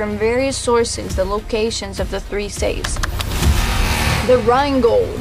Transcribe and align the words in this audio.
from 0.00 0.16
various 0.16 0.56
sources 0.56 1.14
the 1.14 1.22
locations 1.22 2.00
of 2.00 2.10
the 2.10 2.18
three 2.18 2.48
safes. 2.48 2.94
The 4.26 4.42
Rheingold, 4.46 5.20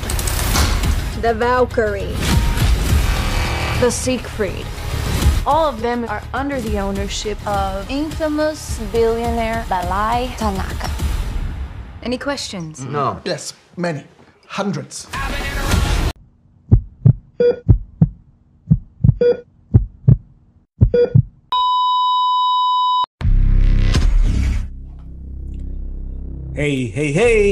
the 1.22 1.34
Valkyrie, 1.34 2.16
the 3.82 3.92
Siegfried. 3.92 4.66
All 5.46 5.68
of 5.68 5.82
them 5.82 6.06
are 6.06 6.24
under 6.34 6.62
the 6.62 6.80
ownership 6.80 7.46
of 7.46 7.92
infamous 7.92 8.80
billionaire 8.94 9.66
Balai 9.68 10.34
Tanaka. 10.38 10.90
Any 12.02 12.18
questions? 12.18 12.80
No. 12.80 13.20
Yes, 13.26 13.52
many. 13.76 14.06
Hundreds. 14.48 15.10
Hey, 26.60 26.92
hey, 26.92 27.16
hey. 27.16 27.48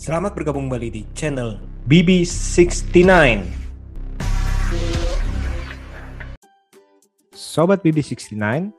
Selamat 0.00 0.32
bergabung 0.32 0.72
kembali 0.72 0.88
di 0.88 1.02
channel 1.12 1.60
BB69. 1.84 3.04
Sobat 7.36 7.84
BB69, 7.84 8.72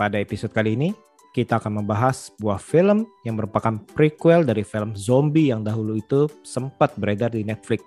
pada 0.00 0.16
episode 0.16 0.56
kali 0.56 0.72
ini 0.72 0.96
kita 1.36 1.60
akan 1.60 1.84
membahas 1.84 2.32
sebuah 2.32 2.64
film 2.64 3.04
yang 3.28 3.36
merupakan 3.36 3.76
prequel 3.92 4.48
dari 4.48 4.64
film 4.64 4.96
zombie 4.96 5.52
yang 5.52 5.60
dahulu 5.60 6.00
itu 6.00 6.24
sempat 6.40 6.96
beredar 6.96 7.28
di 7.28 7.44
Netflix. 7.44 7.84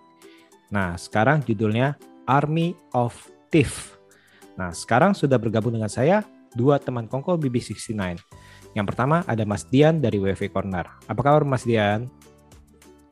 Nah, 0.70 1.02
sekarang 1.02 1.42
judulnya 1.50 1.98
Army 2.30 2.78
of 2.94 3.18
Thief. 3.50 3.98
Nah, 4.54 4.70
sekarang 4.70 5.18
sudah 5.18 5.42
bergabung 5.42 5.74
dengan 5.74 5.90
saya 5.90 6.22
dua 6.54 6.78
teman 6.78 7.10
kongko 7.10 7.42
BB69. 7.42 8.22
Yang 8.78 8.94
pertama 8.94 9.26
ada 9.26 9.42
Mas 9.42 9.66
Dian 9.66 9.98
dari 9.98 10.22
WV 10.22 10.54
Corner. 10.54 10.86
Apa 11.10 11.26
kabar 11.26 11.42
Mas 11.42 11.66
Dian? 11.66 12.06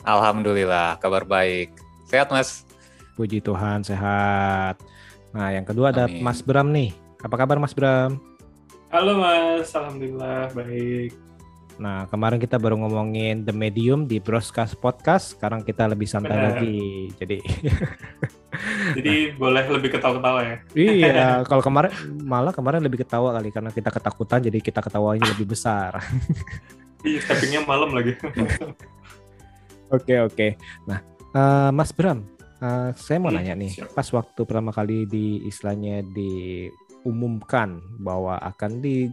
Alhamdulillah, 0.05 1.01
kabar 1.01 1.25
baik. 1.25 1.73
Sehat, 2.05 2.29
Mas? 2.29 2.69
Puji 3.17 3.41
Tuhan, 3.41 3.81
sehat. 3.81 4.77
Nah, 5.33 5.49
yang 5.49 5.65
kedua 5.65 5.89
ada 5.89 6.05
Amin. 6.05 6.21
Mas 6.21 6.45
Bram 6.45 6.69
nih. 6.69 6.93
Apa 7.25 7.33
kabar 7.41 7.57
Mas 7.57 7.73
Bram? 7.73 8.21
Halo 8.93 9.17
Mas, 9.17 9.73
Alhamdulillah 9.73 10.53
baik. 10.53 11.17
Nah, 11.75 12.07
kemarin 12.07 12.39
kita 12.39 12.55
baru 12.55 12.79
ngomongin 12.79 13.43
The 13.43 13.51
Medium 13.51 14.07
di 14.07 14.17
Broadcast 14.17 14.79
Podcast. 14.79 15.35
Sekarang 15.35 15.59
kita 15.59 15.83
lebih 15.85 16.07
santai 16.07 16.31
Benar. 16.31 16.43
lagi. 16.55 17.11
Jadi, 17.19 17.37
Jadi 18.97 19.35
boleh 19.35 19.67
lebih 19.67 19.91
ketawa-ketawa 19.91 20.39
ya. 20.41 20.55
iya. 20.71 21.27
Kalau 21.49 21.59
kemarin 21.59 21.91
malah 22.23 22.55
kemarin 22.55 22.79
lebih 22.79 23.03
ketawa 23.03 23.35
kali 23.35 23.51
karena 23.51 23.69
kita 23.69 23.91
ketakutan, 23.91 24.39
jadi 24.39 24.59
kita 24.59 24.79
ketawanya 24.79 25.27
lebih 25.31 25.51
besar. 25.51 25.99
Iya, 27.05 27.21
tappingnya 27.21 27.61
malam 27.61 27.93
lagi. 27.93 28.17
Oke 29.93 30.17
oke. 30.17 30.57
Nah, 30.89 31.05
eh, 31.29 31.69
Mas 31.69 31.93
Bram, 31.93 32.25
eh, 32.57 32.97
saya 32.97 33.21
mau 33.21 33.29
Hmm, 33.29 33.37
nanya 33.37 33.53
nih. 33.53 33.77
siap. 33.77 33.93
Pas 33.93 34.09
waktu 34.09 34.41
pertama 34.41 34.73
kali 34.73 35.05
di 35.05 35.37
istilahnya 35.45 36.01
diumumkan 36.01 37.77
bahwa 38.01 38.41
akan 38.41 38.81
di 38.81 39.05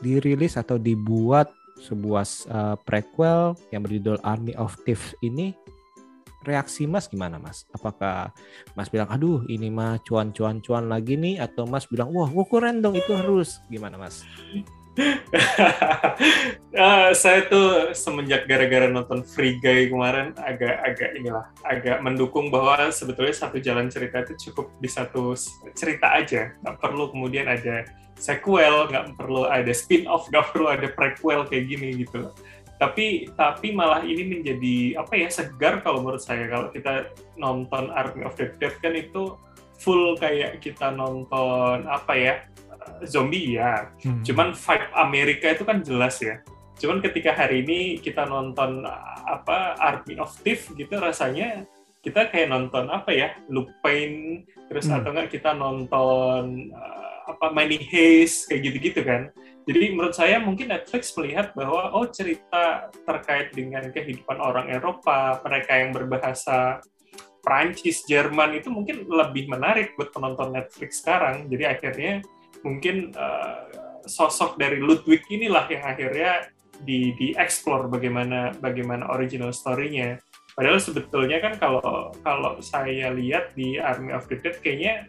dirilis 0.00 0.56
atau 0.56 0.80
dibuat 0.80 1.52
sebuah 1.80 2.24
eh, 2.26 2.76
prequel 2.84 3.56
yang 3.72 3.82
berjudul 3.86 4.20
Army 4.26 4.52
of 4.58 4.76
Thieves 4.84 5.16
ini, 5.24 5.56
reaksi 6.44 6.84
Mas 6.90 7.06
gimana 7.06 7.38
Mas? 7.38 7.64
Apakah 7.72 8.34
Mas 8.74 8.90
bilang, 8.90 9.08
aduh 9.08 9.46
ini 9.46 9.70
mah 9.70 10.02
cuan-cuan-cuan 10.02 10.90
lagi 10.90 11.14
nih, 11.14 11.38
atau 11.38 11.64
Mas 11.64 11.86
bilang, 11.86 12.10
wah 12.10 12.28
wah, 12.28 12.46
keren 12.46 12.82
dong 12.82 12.98
itu 12.98 13.14
harus, 13.14 13.62
gimana 13.70 13.96
Mas? 13.96 14.26
Eh, 14.92 15.16
saya 17.22 17.48
tuh 17.48 17.96
semenjak 17.96 18.44
gara-gara 18.44 18.92
nonton 18.92 19.24
Free 19.24 19.56
Guy 19.56 19.88
kemarin 19.88 20.36
agak-agak 20.36 21.16
inilah 21.16 21.48
agak 21.64 22.04
mendukung 22.04 22.52
bahwa 22.52 22.92
sebetulnya 22.92 23.32
satu 23.32 23.56
jalan 23.56 23.88
cerita 23.88 24.20
itu 24.20 24.50
cukup 24.50 24.68
di 24.84 24.88
satu 24.92 25.32
cerita 25.72 26.12
aja. 26.12 26.52
Nggak 26.60 26.76
perlu 26.76 27.08
kemudian 27.08 27.48
ada 27.48 27.88
sequel 28.20 28.92
nggak 28.92 29.16
perlu 29.16 29.48
ada 29.48 29.72
spin-off 29.72 30.28
nggak 30.28 30.52
perlu 30.52 30.68
ada 30.68 30.88
prequel 30.92 31.48
kayak 31.48 31.72
gini 31.72 32.04
gitu. 32.04 32.28
Tapi 32.76 33.32
tapi 33.32 33.72
malah 33.72 34.04
ini 34.04 34.28
menjadi 34.28 35.00
apa 35.00 35.14
ya 35.16 35.28
segar 35.32 35.80
kalau 35.80 36.04
menurut 36.04 36.20
saya. 36.20 36.52
Kalau 36.52 36.68
kita 36.68 37.08
nonton 37.40 37.88
Army 37.96 38.28
of 38.28 38.36
the 38.36 38.52
Dead 38.60 38.76
kan 38.84 38.92
itu 38.92 39.40
full 39.80 40.20
kayak 40.20 40.60
kita 40.60 40.92
nonton 40.92 41.88
apa 41.88 42.12
ya 42.14 42.34
zombie 43.06 43.58
ya 43.58 43.90
Hmm. 44.02 44.22
Cuman 44.22 44.54
vibe 44.54 44.88
Amerika 44.94 45.46
itu 45.54 45.62
kan 45.62 45.78
jelas 45.82 46.18
ya. 46.22 46.42
Cuman 46.78 46.98
ketika 46.98 47.30
hari 47.34 47.62
ini 47.62 48.02
kita 48.02 48.26
nonton 48.26 48.82
apa 49.28 49.78
Army 49.78 50.18
of 50.18 50.34
Thief 50.42 50.74
gitu 50.74 50.98
rasanya 50.98 51.62
kita 52.02 52.26
kayak 52.34 52.50
nonton 52.50 52.90
apa 52.90 53.14
ya 53.14 53.28
Lupin 53.46 54.42
terus 54.66 54.90
Hmm. 54.90 54.98
atau 54.98 55.10
enggak 55.14 55.30
kita 55.30 55.54
nonton 55.54 56.74
uh, 56.74 57.30
apa 57.30 57.54
Money 57.54 57.78
Heist 57.78 58.50
kayak 58.50 58.66
gitu-gitu 58.66 59.06
kan. 59.06 59.30
Jadi 59.62 59.94
menurut 59.94 60.10
saya 60.10 60.42
mungkin 60.42 60.74
Netflix 60.74 61.14
melihat 61.14 61.54
bahwa 61.54 61.94
oh 61.94 62.10
cerita 62.10 62.90
terkait 63.06 63.54
dengan 63.54 63.86
kehidupan 63.94 64.42
orang 64.42 64.66
Eropa, 64.74 65.38
mereka 65.46 65.78
yang 65.78 65.94
berbahasa 65.94 66.82
Prancis, 67.42 68.02
Jerman 68.06 68.58
itu 68.58 68.70
mungkin 68.74 69.06
lebih 69.06 69.50
menarik 69.50 69.94
buat 69.94 70.10
penonton 70.10 70.50
Netflix 70.54 71.02
sekarang. 71.02 71.46
Jadi 71.46 71.64
akhirnya 71.66 72.12
mungkin 72.62 73.14
uh, 73.14 73.66
sosok 74.06 74.58
dari 74.58 74.82
Ludwig 74.82 75.22
inilah 75.30 75.66
yang 75.70 75.84
akhirnya 75.86 76.50
di 76.82 77.14
dieksplor 77.14 77.86
bagaimana 77.86 78.54
bagaimana 78.58 79.10
original 79.14 79.54
story-nya. 79.54 80.18
Padahal 80.52 80.82
sebetulnya 80.82 81.38
kan 81.38 81.54
kalau 81.56 82.12
kalau 82.20 82.58
saya 82.60 83.14
lihat 83.14 83.54
di 83.54 83.78
Army 83.78 84.12
of 84.12 84.26
the 84.26 84.36
Dead 84.36 84.58
kayaknya 84.60 85.06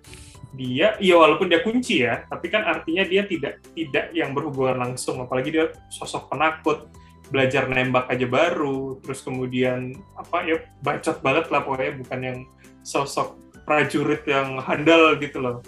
dia 0.54 0.94
ya 1.02 1.18
walaupun 1.18 1.50
dia 1.50 1.66
kunci 1.66 2.06
ya, 2.06 2.30
tapi 2.30 2.54
kan 2.54 2.62
artinya 2.62 3.02
dia 3.04 3.26
tidak 3.26 3.60
tidak 3.74 4.14
yang 4.14 4.38
berhubungan 4.38 4.86
langsung 4.90 5.18
apalagi 5.26 5.50
dia 5.50 5.74
sosok 5.90 6.30
penakut 6.30 6.86
belajar 7.34 7.66
nembak 7.66 8.06
aja 8.14 8.30
baru 8.30 9.02
terus 9.02 9.26
kemudian 9.26 9.98
apa 10.14 10.46
ya 10.46 10.62
bacot 10.86 11.18
banget 11.26 11.50
lah 11.50 11.66
pokoknya 11.66 11.94
bukan 12.06 12.20
yang 12.22 12.40
sosok 12.86 13.34
prajurit 13.66 14.22
yang 14.30 14.62
handal 14.62 15.18
gitu 15.18 15.42
loh 15.42 15.66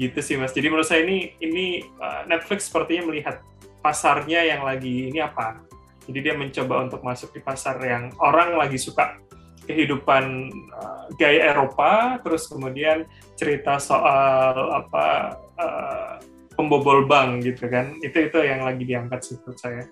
gitu 0.00 0.18
sih 0.24 0.40
mas. 0.40 0.56
Jadi 0.56 0.72
menurut 0.72 0.88
saya 0.88 1.04
ini 1.04 1.36
ini 1.44 1.84
uh, 2.00 2.24
Netflix 2.24 2.72
sepertinya 2.72 3.12
melihat 3.12 3.44
pasarnya 3.84 4.40
yang 4.48 4.64
lagi 4.64 5.12
ini 5.12 5.20
apa. 5.20 5.60
Jadi 6.08 6.18
dia 6.24 6.34
mencoba 6.34 6.88
untuk 6.88 7.04
masuk 7.04 7.36
di 7.36 7.44
pasar 7.44 7.76
yang 7.84 8.08
orang 8.16 8.56
lagi 8.56 8.80
suka 8.80 9.20
kehidupan 9.68 10.48
uh, 10.72 11.04
gaya 11.20 11.52
Eropa 11.52 12.16
terus 12.24 12.48
kemudian 12.48 13.04
cerita 13.36 13.76
soal 13.76 14.56
apa 14.72 15.36
uh, 15.60 16.16
pembobol 16.56 17.04
bank 17.04 17.44
gitu 17.44 17.68
kan. 17.68 18.00
Itu 18.00 18.32
itu 18.32 18.40
yang 18.40 18.64
lagi 18.64 18.88
diangkat 18.88 19.20
sih 19.20 19.36
menurut 19.44 19.60
saya. 19.60 19.84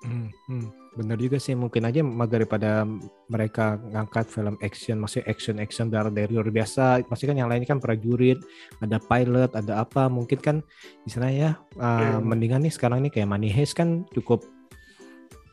Hmm, 0.00 0.32
hmm. 0.48 0.79
Bener 0.90 1.14
juga 1.22 1.38
sih, 1.38 1.54
mungkin 1.54 1.86
aja 1.86 2.02
daripada 2.26 2.82
mereka 3.30 3.78
ngangkat 3.78 4.26
film 4.26 4.58
action, 4.58 4.98
maksudnya 4.98 5.30
action-action 5.30 5.86
dari 5.86 6.10
dari 6.10 6.30
luar 6.34 6.50
biasa, 6.50 7.06
maksudnya 7.06 7.30
kan 7.30 7.38
yang 7.46 7.50
lain 7.50 7.62
kan 7.62 7.78
prajurit, 7.78 8.42
ada 8.82 8.98
pilot, 8.98 9.54
ada 9.54 9.86
apa, 9.86 10.10
mungkin 10.10 10.42
kan 10.42 10.56
istilahnya 11.06 11.62
uh, 11.78 12.18
Iya. 12.18 12.18
mendingan 12.18 12.66
nih 12.66 12.74
sekarang 12.74 13.06
nih 13.06 13.12
kayak 13.14 13.30
Money 13.30 13.54
Heist 13.54 13.78
kan 13.78 14.02
cukup 14.10 14.42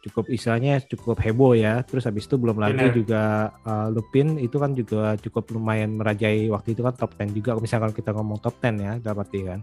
cukup 0.07 0.31
istilahnya 0.31 0.79
cukup 0.87 1.19
heboh 1.19 1.53
ya, 1.53 1.83
terus 1.83 2.07
habis 2.07 2.25
itu 2.25 2.39
belum 2.39 2.57
lagi 2.57 2.87
Bener. 2.89 2.95
juga 2.95 3.51
uh, 3.67 3.91
Lupin 3.91 4.39
itu 4.39 4.55
kan 4.55 4.71
juga 4.71 5.19
cukup 5.19 5.51
lumayan 5.51 5.99
merajai 5.99 6.47
waktu 6.47 6.73
itu 6.73 6.81
kan 6.81 6.95
top 6.95 7.13
10 7.19 7.35
juga, 7.35 7.59
misalkan 7.59 7.91
kita 7.91 8.15
ngomong 8.15 8.39
top 8.39 8.55
10 8.63 8.79
ya, 8.79 8.93
dapat 9.03 9.27
kan, 9.43 9.59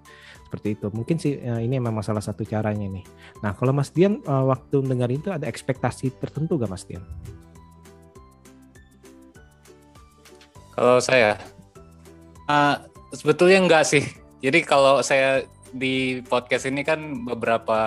seperti 0.46 0.76
itu. 0.76 0.86
Mungkin 0.92 1.16
sih 1.16 1.40
uh, 1.40 1.60
ini 1.60 1.80
memang 1.80 2.04
salah 2.04 2.20
satu 2.20 2.44
caranya 2.44 2.84
nih. 2.84 3.04
Nah, 3.40 3.56
kalau 3.56 3.72
Mas 3.72 3.88
Dian 3.90 4.20
uh, 4.28 4.44
waktu 4.46 4.84
dengar 4.84 5.08
itu 5.08 5.32
ada 5.32 5.48
ekspektasi 5.48 6.20
tertentu 6.20 6.60
gak 6.60 6.68
Mas 6.68 6.84
Dian? 6.84 7.02
Kalau 10.74 10.98
saya, 10.98 11.38
uh, 12.50 12.76
sebetulnya 13.14 13.62
enggak 13.62 13.86
sih. 13.86 14.04
Jadi 14.44 14.60
kalau 14.60 15.00
saya 15.00 15.46
di 15.74 16.22
podcast 16.30 16.70
ini 16.70 16.86
kan 16.86 17.26
beberapa 17.26 17.78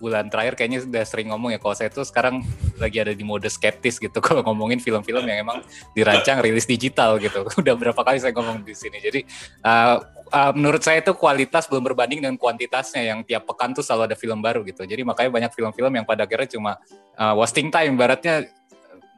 bulan 0.00 0.32
terakhir 0.32 0.56
kayaknya 0.56 0.80
sudah 0.80 1.04
sering 1.04 1.28
ngomong 1.28 1.52
ya 1.52 1.60
kalau 1.60 1.76
saya 1.76 1.92
tuh 1.92 2.08
sekarang 2.08 2.40
lagi 2.80 2.96
ada 2.96 3.12
di 3.12 3.20
mode 3.20 3.44
skeptis 3.44 4.00
gitu 4.00 4.16
kalau 4.26 4.40
ngomongin 4.40 4.80
film-film 4.80 5.28
yang 5.28 5.44
emang 5.44 5.60
dirancang 5.92 6.40
rilis 6.40 6.64
digital 6.64 7.20
gitu. 7.20 7.44
Udah 7.60 7.76
berapa 7.76 8.00
kali 8.00 8.24
saya 8.24 8.32
ngomong 8.32 8.64
di 8.64 8.72
sini. 8.72 9.04
Jadi 9.04 9.20
uh, 9.60 10.00
uh, 10.32 10.52
menurut 10.56 10.80
saya 10.80 11.04
itu 11.04 11.12
kualitas 11.12 11.68
belum 11.68 11.92
berbanding 11.92 12.24
dengan 12.24 12.40
kuantitasnya 12.40 13.12
yang 13.12 13.20
tiap 13.28 13.44
pekan 13.44 13.76
tuh 13.76 13.84
selalu 13.84 14.10
ada 14.10 14.16
film 14.16 14.40
baru 14.40 14.64
gitu. 14.64 14.88
Jadi 14.88 15.04
makanya 15.04 15.28
banyak 15.28 15.52
film-film 15.52 15.92
yang 16.00 16.08
pada 16.08 16.24
akhirnya 16.24 16.56
cuma 16.56 16.80
uh, 17.20 17.36
wasting 17.36 17.68
time 17.68 18.00
ibaratnya 18.00 18.48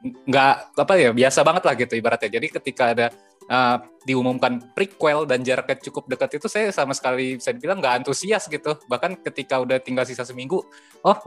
nggak 0.03 0.75
apa 0.75 0.93
ya 0.99 1.15
biasa 1.15 1.39
banget 1.47 1.63
lah 1.63 1.73
gitu 1.79 1.93
ibaratnya. 1.95 2.29
Jadi 2.35 2.47
ketika 2.51 2.83
ada 2.91 3.07
uh, 3.49 3.77
diumumkan 4.03 4.59
prequel 4.75 5.23
dan 5.23 5.41
jaraknya 5.41 5.79
cukup 5.89 6.11
dekat 6.11 6.35
itu 6.37 6.47
saya 6.51 6.69
sama 6.75 6.91
sekali 6.91 7.39
bisa 7.39 7.55
dibilang 7.55 7.79
nggak 7.79 8.03
antusias 8.03 8.47
gitu. 8.51 8.75
Bahkan 8.87 9.23
ketika 9.23 9.63
udah 9.63 9.79
tinggal 9.79 10.03
sisa 10.03 10.27
seminggu, 10.27 10.63
oh 11.03 11.17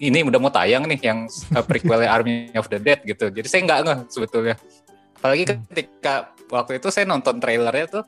ini 0.00 0.24
udah 0.24 0.38
mau 0.40 0.52
tayang 0.54 0.86
nih 0.86 1.00
yang 1.02 1.26
uh, 1.54 1.64
prequel 1.64 2.06
Army 2.16 2.54
of 2.54 2.70
the 2.70 2.78
Dead 2.78 3.02
gitu. 3.04 3.28
Jadi 3.28 3.46
saya 3.46 3.60
nggak 3.66 3.80
ngeh 3.86 3.98
sebetulnya. 4.08 4.56
Apalagi 5.20 5.44
ketika 5.68 6.32
waktu 6.48 6.80
itu 6.80 6.88
saya 6.88 7.04
nonton 7.04 7.36
trailernya 7.36 8.00
tuh 8.00 8.04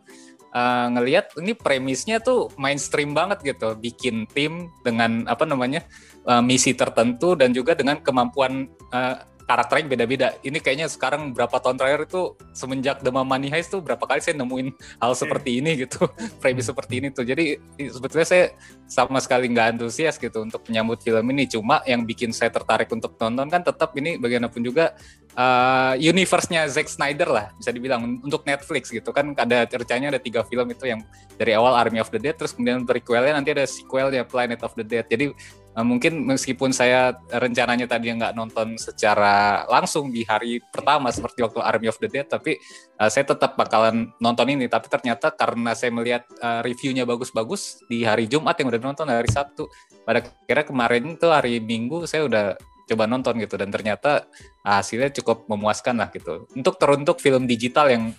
uh, 0.56 0.86
ngelihat 0.92 1.34
ini 1.40 1.52
premisnya 1.56 2.20
tuh 2.20 2.52
mainstream 2.56 3.12
banget 3.12 3.42
gitu, 3.42 3.74
bikin 3.76 4.24
tim 4.30 4.72
dengan 4.80 5.26
apa 5.26 5.44
namanya 5.44 5.84
uh, 6.28 6.40
misi 6.40 6.76
tertentu 6.76 7.34
dan 7.34 7.50
juga 7.50 7.76
dengan 7.76 7.98
kemampuan 8.00 8.68
uh, 8.92 9.16
karakternya 9.44 9.86
beda-beda. 9.88 10.28
Ini 10.40 10.58
kayaknya 10.62 10.86
sekarang 10.88 11.34
berapa 11.34 11.58
tahun 11.58 11.76
terakhir 11.78 12.08
itu 12.08 12.34
semenjak 12.54 13.02
The 13.02 13.10
Money 13.10 13.48
Heist 13.50 13.74
tuh 13.74 13.80
berapa 13.82 14.02
kali 14.02 14.22
saya 14.22 14.38
nemuin 14.38 14.72
hal 15.02 15.12
seperti 15.18 15.60
ini 15.60 15.86
gitu, 15.86 16.06
premis 16.40 16.66
seperti 16.68 17.02
ini 17.02 17.08
tuh. 17.10 17.26
Jadi 17.26 17.58
sebetulnya 17.78 18.26
saya 18.26 18.44
sama 18.86 19.18
sekali 19.18 19.50
nggak 19.50 19.78
antusias 19.78 20.16
gitu 20.16 20.44
untuk 20.44 20.62
menyambut 20.68 21.02
film 21.02 21.24
ini. 21.34 21.44
Cuma 21.50 21.82
yang 21.88 22.06
bikin 22.06 22.30
saya 22.30 22.50
tertarik 22.52 22.88
untuk 22.92 23.18
nonton 23.18 23.46
kan 23.50 23.62
tetap 23.64 23.92
ini 23.98 24.16
bagaimanapun 24.16 24.62
juga 24.62 24.94
uh, 25.36 25.94
universe-nya 25.96 26.68
Zack 26.68 26.88
Snyder 26.88 27.28
lah 27.28 27.46
bisa 27.56 27.70
dibilang 27.72 28.20
untuk 28.20 28.44
Netflix 28.44 28.92
gitu 28.92 29.10
kan 29.12 29.32
ada 29.36 29.64
rencananya 29.64 30.18
ada 30.18 30.20
tiga 30.22 30.44
film 30.44 30.68
itu 30.72 30.88
yang 30.88 31.00
dari 31.36 31.56
awal 31.56 31.74
Army 31.76 31.98
of 32.00 32.12
the 32.12 32.20
Dead 32.20 32.36
terus 32.36 32.52
kemudian 32.52 32.84
prequelnya 32.84 33.36
nanti 33.36 33.50
ada 33.56 33.64
sequelnya 33.64 34.24
Planet 34.28 34.60
of 34.62 34.72
the 34.76 34.84
Dead. 34.84 35.06
Jadi 35.08 35.32
mungkin 35.80 36.28
meskipun 36.28 36.68
saya 36.68 37.16
rencananya 37.32 37.88
tadi 37.88 38.12
nggak 38.12 38.36
nonton 38.36 38.76
secara 38.76 39.64
langsung 39.64 40.12
di 40.12 40.20
hari 40.20 40.60
pertama 40.60 41.08
seperti 41.08 41.40
waktu 41.40 41.64
Army 41.64 41.88
of 41.88 41.96
the 41.96 42.12
Dead, 42.12 42.28
tapi 42.28 42.60
uh, 43.00 43.08
saya 43.08 43.24
tetap 43.24 43.56
bakalan 43.56 44.12
nonton 44.20 44.52
ini. 44.52 44.68
Tapi 44.68 44.92
ternyata 44.92 45.32
karena 45.32 45.72
saya 45.72 45.88
melihat 45.88 46.28
uh, 46.44 46.60
reviewnya 46.60 47.08
bagus-bagus 47.08 47.80
di 47.88 48.04
hari 48.04 48.28
Jumat 48.28 48.60
yang 48.60 48.68
udah 48.68 48.82
nonton 48.84 49.08
hari 49.08 49.32
Sabtu, 49.32 49.64
pada 50.04 50.20
kira 50.44 50.68
kemarin 50.68 51.16
itu 51.16 51.32
hari 51.32 51.56
Minggu 51.56 52.04
saya 52.04 52.28
udah 52.28 52.46
coba 52.84 53.08
nonton 53.08 53.40
gitu 53.40 53.56
dan 53.56 53.72
ternyata 53.72 54.28
hasilnya 54.60 55.08
cukup 55.24 55.48
memuaskan 55.48 55.96
lah 55.96 56.12
gitu. 56.12 56.44
Untuk 56.52 56.76
teruntuk 56.76 57.16
film 57.16 57.48
digital 57.48 57.88
yang 57.88 58.12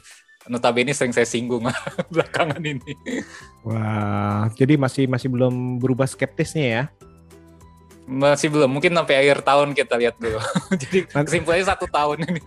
notabene 0.49 0.91
sering 0.91 1.13
saya 1.13 1.29
singgung 1.29 1.69
belakangan 2.13 2.65
ini. 2.65 2.97
Wah, 3.61 4.49
jadi 4.57 4.73
masih 4.75 5.05
masih 5.05 5.29
belum 5.29 5.77
berubah 5.77 6.09
skeptisnya 6.09 6.65
ya? 6.65 6.83
Masih 8.03 8.51
belum, 8.51 8.67
mungkin 8.67 8.91
sampai 8.91 9.15
akhir 9.15 9.47
tahun 9.47 9.71
kita 9.71 9.95
lihat 9.95 10.19
dulu. 10.19 10.35
Jadi 10.83 11.07
kesimpulannya 11.07 11.63
satu 11.63 11.87
tahun 11.87 12.27
ini. 12.27 12.41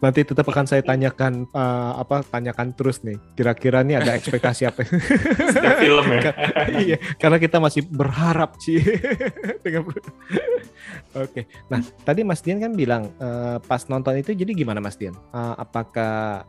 Nanti 0.00 0.20
tetap 0.24 0.48
akan 0.48 0.64
saya 0.64 0.80
tanyakan 0.80 1.44
uh, 1.52 2.00
apa 2.00 2.24
tanyakan 2.24 2.72
terus 2.72 3.04
nih. 3.04 3.20
Kira-kira 3.36 3.84
nih 3.84 4.00
ada 4.00 4.16
ekspektasi 4.16 4.64
apa? 4.64 4.88
Setiap 4.88 5.76
film 5.76 6.06
ya. 6.08 6.20
iya, 6.88 6.96
karena 7.20 7.36
kita 7.36 7.60
masih 7.60 7.84
berharap 7.84 8.56
sih. 8.56 8.80
Dengan 9.60 9.92
Oke. 11.12 11.44
Nah, 11.68 11.84
tadi 12.08 12.24
Mas 12.24 12.40
Dian 12.40 12.56
kan 12.56 12.72
bilang 12.72 13.12
uh, 13.20 13.60
pas 13.60 13.84
nonton 13.92 14.16
itu 14.16 14.32
jadi 14.32 14.56
gimana 14.56 14.80
Mas 14.80 14.96
Dian? 14.96 15.12
Uh, 15.36 15.52
apakah 15.60 16.48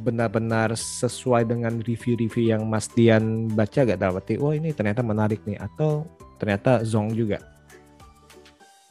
benar-benar 0.00 0.72
uh, 0.72 0.80
sesuai 0.80 1.44
dengan 1.44 1.76
review-review 1.84 2.56
yang 2.56 2.64
Mas 2.64 2.88
Dian 2.88 3.52
baca 3.52 3.84
gak 3.84 4.00
dalam 4.00 4.16
arti, 4.16 4.40
oh 4.40 4.56
ini 4.56 4.72
ternyata 4.72 5.04
menarik 5.04 5.44
nih 5.44 5.60
atau 5.60 6.08
ternyata 6.42 6.82
Zong 6.82 7.14
juga. 7.14 7.38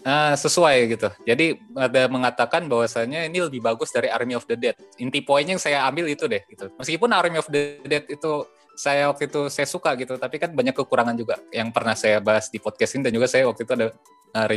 Uh, 0.01 0.33
sesuai 0.33 0.97
gitu. 0.97 1.13
Jadi 1.27 1.61
ada 1.77 2.09
mengatakan 2.09 2.65
bahwasanya 2.65 3.29
ini 3.29 3.37
lebih 3.37 3.61
bagus 3.61 3.93
dari 3.93 4.09
Army 4.09 4.33
of 4.33 4.47
the 4.49 4.57
Dead. 4.57 4.73
Inti 4.97 5.21
poinnya 5.21 5.53
yang 5.53 5.61
saya 5.61 5.85
ambil 5.85 6.09
itu 6.09 6.25
deh 6.25 6.41
gitu. 6.49 6.73
Meskipun 6.79 7.11
Army 7.13 7.37
of 7.37 7.45
the 7.51 7.77
Dead 7.85 8.09
itu 8.09 8.49
saya 8.73 9.13
waktu 9.13 9.29
itu 9.29 9.45
saya 9.53 9.67
suka 9.69 9.93
gitu, 9.99 10.17
tapi 10.17 10.41
kan 10.41 10.57
banyak 10.57 10.73
kekurangan 10.73 11.13
juga 11.13 11.37
yang 11.53 11.69
pernah 11.69 11.93
saya 11.93 12.17
bahas 12.17 12.49
di 12.49 12.57
podcast 12.57 12.97
ini 12.97 13.05
dan 13.05 13.13
juga 13.13 13.29
saya 13.29 13.45
waktu 13.45 13.61
itu 13.61 13.73
ada 13.77 13.87
uh, 14.33 14.47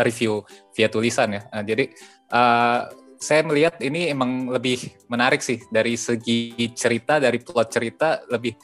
review 0.00 0.40
via 0.72 0.88
tulisan 0.88 1.28
ya. 1.34 1.42
Uh, 1.52 1.60
jadi 1.66 1.84
uh, 2.32 2.88
saya 3.20 3.44
melihat 3.44 3.76
ini 3.84 4.08
emang 4.12 4.48
lebih 4.48 4.96
menarik 5.12 5.44
sih 5.44 5.60
dari 5.68 5.96
segi 6.00 6.72
cerita, 6.72 7.20
dari 7.20 7.36
plot 7.40 7.68
cerita 7.68 8.24
lebih 8.32 8.56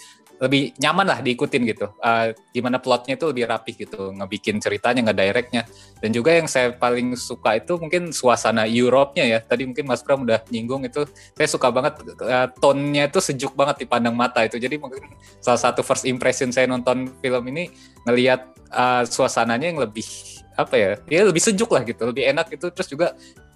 lebih 0.42 0.74
nyaman 0.82 1.06
lah 1.06 1.18
diikutin 1.22 1.62
gitu. 1.70 1.86
Uh, 2.02 2.34
gimana 2.50 2.82
plotnya 2.82 3.14
itu 3.14 3.30
lebih 3.30 3.46
rapih 3.46 3.78
gitu, 3.78 4.10
ngebikin 4.10 4.58
ceritanya 4.58 5.06
nggak 5.06 5.18
directnya. 5.22 5.62
Dan 6.02 6.10
juga 6.10 6.34
yang 6.34 6.50
saya 6.50 6.74
paling 6.74 7.14
suka 7.14 7.62
itu 7.62 7.78
mungkin 7.78 8.10
suasana 8.10 8.66
Europe-nya 8.66 9.22
ya. 9.22 9.38
Tadi 9.38 9.70
mungkin 9.70 9.86
Mas 9.86 10.02
Bram 10.02 10.26
udah 10.26 10.42
nyinggung 10.50 10.82
itu, 10.82 11.06
saya 11.38 11.46
suka 11.46 11.70
banget 11.70 12.02
uh, 12.26 12.50
tone-nya 12.58 13.06
itu 13.06 13.22
sejuk 13.22 13.54
banget 13.54 13.86
dipandang 13.86 14.18
mata 14.18 14.42
itu. 14.42 14.58
Jadi 14.58 14.82
mungkin 14.82 15.14
salah 15.38 15.62
satu 15.62 15.86
first 15.86 16.02
impression 16.10 16.50
saya 16.50 16.66
nonton 16.66 17.14
film 17.22 17.46
ini 17.54 17.70
ngelihat 18.02 18.50
uh, 18.74 19.06
suasananya 19.06 19.70
yang 19.70 19.78
lebih 19.78 20.41
apa 20.52 20.74
ya 20.76 20.90
ya 21.08 21.24
lebih 21.24 21.40
sejuk 21.40 21.72
lah 21.72 21.82
gitu 21.84 22.08
lebih 22.08 22.28
enak 22.28 22.52
gitu. 22.52 22.68
Terus 22.72 22.88
juga 22.88 23.06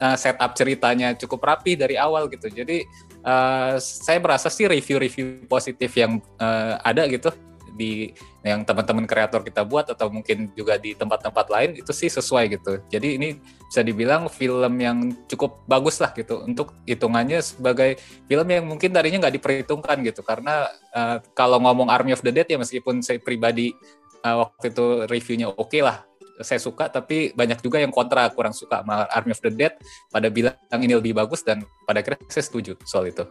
uh, 0.00 0.16
setup 0.16 0.56
ceritanya 0.56 1.12
cukup 1.16 1.44
rapi 1.44 1.76
dari 1.76 2.00
awal 2.00 2.28
gitu. 2.32 2.48
Jadi 2.48 2.84
uh, 3.24 3.76
saya 3.80 4.18
merasa 4.20 4.48
sih 4.48 4.68
review-review 4.68 5.44
positif 5.48 5.92
yang 5.96 6.20
uh, 6.40 6.80
ada 6.80 7.04
gitu 7.08 7.32
di 7.76 8.16
yang 8.40 8.64
teman-teman 8.64 9.04
kreator 9.04 9.44
kita 9.44 9.62
buat 9.68 9.92
atau 9.92 10.08
mungkin 10.08 10.48
juga 10.56 10.80
di 10.80 10.96
tempat-tempat 10.96 11.46
lain 11.52 11.70
itu 11.76 11.92
sih 11.92 12.08
sesuai 12.08 12.56
gitu. 12.56 12.80
Jadi 12.88 13.20
ini 13.20 13.28
bisa 13.68 13.84
dibilang 13.84 14.32
film 14.32 14.72
yang 14.80 15.12
cukup 15.28 15.60
bagus 15.68 16.00
lah 16.00 16.10
gitu 16.16 16.40
untuk 16.48 16.72
hitungannya 16.88 17.44
sebagai 17.44 18.00
film 18.24 18.48
yang 18.48 18.64
mungkin 18.64 18.90
tadinya 18.96 19.28
nggak 19.28 19.36
diperhitungkan 19.36 20.00
gitu. 20.08 20.24
Karena 20.24 20.72
uh, 20.96 21.20
kalau 21.36 21.60
ngomong 21.60 21.92
Army 21.92 22.16
of 22.16 22.24
the 22.24 22.32
Dead 22.32 22.48
ya 22.48 22.56
meskipun 22.56 23.04
saya 23.04 23.20
pribadi 23.20 23.76
uh, 24.24 24.48
waktu 24.48 24.72
itu 24.72 24.86
reviewnya 25.06 25.52
oke 25.52 25.68
okay 25.68 25.84
lah 25.84 26.02
saya 26.40 26.60
suka 26.60 26.88
tapi 26.92 27.32
banyak 27.32 27.60
juga 27.64 27.80
yang 27.80 27.92
kontra 27.92 28.28
kurang 28.32 28.52
suka 28.52 28.84
sama 28.84 29.08
Army 29.12 29.32
of 29.32 29.40
the 29.40 29.52
Dead 29.52 29.74
pada 30.12 30.28
bilang 30.28 30.56
ini 30.76 30.94
lebih 30.96 31.16
bagus 31.16 31.40
dan 31.40 31.64
pada 31.88 32.04
akhirnya 32.04 32.20
saya 32.28 32.44
setuju 32.44 32.76
soal 32.84 33.08
itu. 33.08 33.24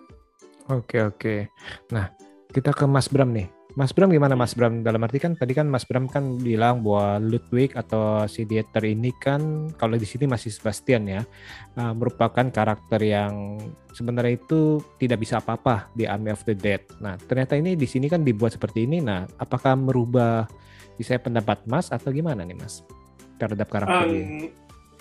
Oke 0.72 1.02
oke. 1.02 1.50
Nah 1.94 2.10
kita 2.50 2.74
ke 2.74 2.86
Mas 2.90 3.12
Bram 3.12 3.30
nih. 3.30 3.46
Mas 3.76 3.92
Bram 3.92 4.08
gimana 4.08 4.40
Mas 4.40 4.56
Bram? 4.56 4.88
Dalam 4.88 5.04
arti 5.04 5.20
kan 5.20 5.36
tadi 5.36 5.52
kan 5.52 5.68
Mas 5.68 5.84
Bram 5.84 6.08
kan 6.08 6.40
bilang 6.40 6.80
bahwa 6.80 7.20
Ludwig 7.20 7.76
atau 7.76 8.24
si 8.24 8.48
Dieter 8.48 8.88
ini 8.88 9.12
kan 9.20 9.68
kalau 9.76 10.00
di 10.00 10.08
sini 10.08 10.32
masih 10.32 10.48
Sebastian 10.48 11.04
ya 11.12 11.22
uh, 11.76 11.92
merupakan 11.92 12.48
karakter 12.48 13.04
yang 13.04 13.60
sebenarnya 13.92 14.40
itu 14.40 14.80
tidak 14.96 15.28
bisa 15.28 15.44
apa-apa 15.44 15.92
di 15.92 16.08
Army 16.08 16.32
of 16.32 16.48
the 16.48 16.56
Dead. 16.56 16.88
Nah 17.04 17.20
ternyata 17.20 17.60
ini 17.60 17.76
di 17.76 17.84
sini 17.84 18.08
kan 18.08 18.24
dibuat 18.24 18.56
seperti 18.56 18.88
ini. 18.88 19.04
Nah 19.04 19.28
apakah 19.44 19.76
merubah 19.76 20.48
bisa 20.96 21.20
pendapat 21.20 21.64
Mas 21.68 21.92
atau 21.92 22.10
gimana 22.12 22.44
nih 22.44 22.58
Mas? 22.58 22.84
Terhadap 23.36 23.68
karakter 23.68 24.08
um, 24.08 24.48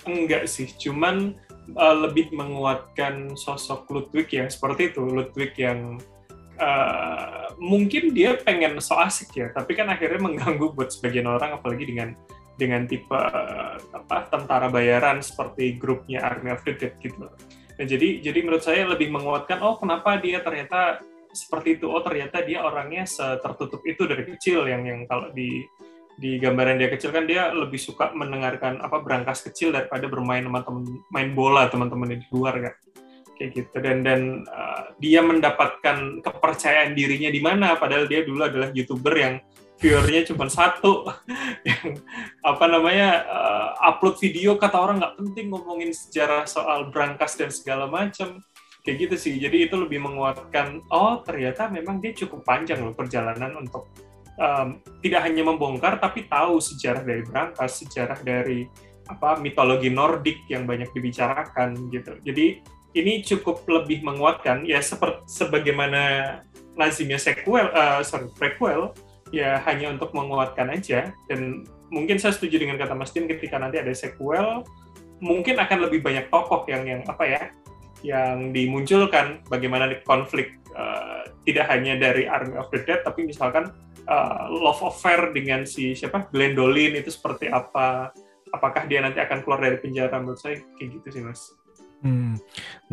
Enggak 0.05 0.45
sih, 0.45 0.69
cuman 0.69 1.33
uh, 1.73 1.95
lebih 2.05 2.29
menguatkan 2.29 3.33
sosok 3.33 3.89
Ludwig 3.89 4.29
yang 4.29 4.53
seperti 4.53 4.93
itu, 4.93 5.01
Ludwig 5.01 5.57
yang 5.57 5.97
uh, 6.61 7.49
mungkin 7.57 8.13
dia 8.13 8.37
pengen 8.37 8.77
so 8.77 8.93
asik 9.01 9.33
ya, 9.33 9.49
tapi 9.49 9.73
kan 9.73 9.89
akhirnya 9.89 10.21
mengganggu 10.21 10.77
buat 10.77 10.93
sebagian 10.93 11.25
orang, 11.25 11.57
apalagi 11.57 11.89
dengan 11.89 12.13
dengan 12.55 12.85
tipe 12.85 13.09
uh, 13.09 13.81
apa 13.81 14.29
tentara 14.29 14.69
bayaran 14.69 15.25
seperti 15.25 15.73
grupnya 15.75 16.21
Army 16.21 16.53
of 16.53 16.61
the 16.69 16.77
Dead 16.77 16.93
gitu. 17.01 17.25
Nah, 17.75 17.85
jadi 17.89 18.21
jadi 18.21 18.39
menurut 18.45 18.63
saya 18.63 18.85
lebih 18.85 19.09
menguatkan 19.09 19.57
oh 19.65 19.81
kenapa 19.81 20.21
dia 20.21 20.45
ternyata 20.45 21.01
seperti 21.33 21.81
itu? 21.81 21.89
Oh 21.89 21.99
ternyata 21.99 22.45
dia 22.45 22.63
orangnya 22.63 23.03
tertutup 23.41 23.83
itu 23.83 24.07
dari 24.07 24.23
kecil 24.23 24.69
yang 24.69 24.87
yang 24.87 25.03
kalau 25.09 25.33
di 25.35 25.65
di 26.15 26.39
gambaran 26.39 26.79
dia 26.79 26.87
kecil 26.87 27.11
kan 27.11 27.27
dia 27.27 27.51
lebih 27.51 27.75
suka 27.75 28.15
mendengarkan 28.15 28.79
apa 28.79 29.03
berangkas 29.03 29.43
kecil 29.43 29.75
daripada 29.75 30.07
bermain 30.07 30.47
sama 30.47 30.63
temen 30.63 30.83
main 31.11 31.29
bola 31.35 31.67
teman-teman 31.67 32.15
di 32.15 32.27
luar 32.31 32.55
kan 32.59 32.75
kayak 33.35 33.51
gitu. 33.51 33.75
Dan 33.83 34.01
dan 34.01 34.21
uh, 34.47 34.95
dia 34.97 35.19
mendapatkan 35.19 36.23
kepercayaan 36.23 36.95
dirinya 36.95 37.29
di 37.29 37.43
mana 37.43 37.75
padahal 37.75 38.07
dia 38.07 38.23
dulu 38.23 38.47
adalah 38.47 38.71
youtuber 38.71 39.13
yang 39.13 39.35
viewernya 39.77 40.23
cuma 40.31 40.47
satu. 40.47 41.03
Yang 41.67 41.99
apa 42.41 42.65
namanya 42.71 43.09
uh, 43.27 43.69
upload 43.91 44.15
video 44.23 44.55
kata 44.55 44.79
orang 44.79 45.03
nggak 45.03 45.15
penting 45.19 45.51
ngomongin 45.51 45.91
sejarah 45.91 46.47
soal 46.47 46.89
berangkas 46.89 47.35
dan 47.35 47.51
segala 47.51 47.91
macam. 47.91 48.39
Kayak 48.87 48.97
gitu 49.11 49.15
sih. 49.19 49.33
Jadi 49.35 49.67
itu 49.67 49.75
lebih 49.75 49.99
menguatkan 49.99 50.79
oh 50.95 51.19
ternyata 51.27 51.67
memang 51.67 51.99
dia 51.99 52.15
cukup 52.15 52.47
panjang 52.47 52.79
loh 52.79 52.95
perjalanan 52.95 53.59
untuk 53.59 53.91
um, 54.39 54.79
tidak 55.03 55.21
hanya 55.27 55.43
membongkar 55.45 55.99
tapi 55.99 56.27
tahu 56.27 56.59
sejarah 56.59 57.03
dari 57.03 57.21
berangkas, 57.23 57.83
sejarah 57.83 58.19
dari 58.21 58.67
apa 59.05 59.37
mitologi 59.37 59.93
Nordik 59.93 60.49
yang 60.49 60.65
banyak 60.65 60.89
dibicarakan 60.91 61.77
gitu. 61.93 62.17
Jadi 62.25 62.63
ini 62.95 63.21
cukup 63.21 63.67
lebih 63.67 64.01
menguatkan 64.01 64.63
ya 64.63 64.79
seperti 64.79 65.27
sebagaimana 65.27 66.01
lazimnya 66.79 67.19
sequel 67.19 67.69
uh, 67.75 68.01
sorry 68.01 68.31
prequel 68.35 68.95
ya 69.35 69.59
hanya 69.67 69.91
untuk 69.91 70.15
menguatkan 70.15 70.71
aja 70.71 71.11
dan 71.27 71.67
mungkin 71.91 72.15
saya 72.17 72.31
setuju 72.31 72.61
dengan 72.61 72.79
kata 72.79 72.95
Mas 72.95 73.11
Tin 73.11 73.27
ketika 73.27 73.59
nanti 73.59 73.83
ada 73.83 73.91
sequel 73.91 74.63
mungkin 75.19 75.59
akan 75.59 75.87
lebih 75.87 76.03
banyak 76.03 76.27
tokoh 76.31 76.67
yang 76.71 76.87
yang 76.87 77.01
apa 77.07 77.23
ya 77.27 77.41
yang 78.05 78.53
dimunculkan 78.53 79.41
bagaimana 79.49 79.89
konflik 80.05 80.61
uh, 80.77 81.25
tidak 81.45 81.65
hanya 81.73 81.97
dari 81.97 82.29
Army 82.29 82.57
of 82.61 82.69
the 82.69 82.85
Dead 82.85 83.01
tapi 83.01 83.25
misalkan 83.25 83.73
uh, 84.05 84.45
love 84.49 84.81
affair 84.85 85.33
dengan 85.33 85.65
si 85.65 85.97
siapa 85.97 86.29
Glendolin 86.29 86.93
itu 86.93 87.09
seperti 87.09 87.49
apa 87.49 88.13
apakah 88.53 88.85
dia 88.85 89.01
nanti 89.01 89.17
akan 89.17 89.41
keluar 89.41 89.59
dari 89.59 89.81
penjara 89.81 90.21
menurut 90.21 90.39
saya 90.39 90.61
kayak 90.77 91.01
gitu 91.01 91.07
sih 91.09 91.21
mas. 91.25 91.41
Hmm. 92.05 92.37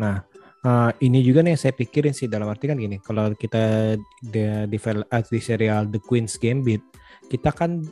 Nah 0.01 0.25
uh, 0.65 0.91
ini 1.03 1.21
juga 1.21 1.45
nih 1.45 1.59
saya 1.59 1.75
pikirin 1.75 2.15
sih 2.15 2.25
dalam 2.25 2.49
arti 2.49 2.65
kan 2.65 2.79
gini 2.79 2.97
kalau 2.97 3.31
kita 3.37 3.95
di, 4.23 4.43
di, 4.67 5.39
serial 5.39 5.87
The 5.91 6.01
Queen's 6.01 6.39
Gambit 6.39 6.81
kita 7.29 7.53
kan 7.53 7.83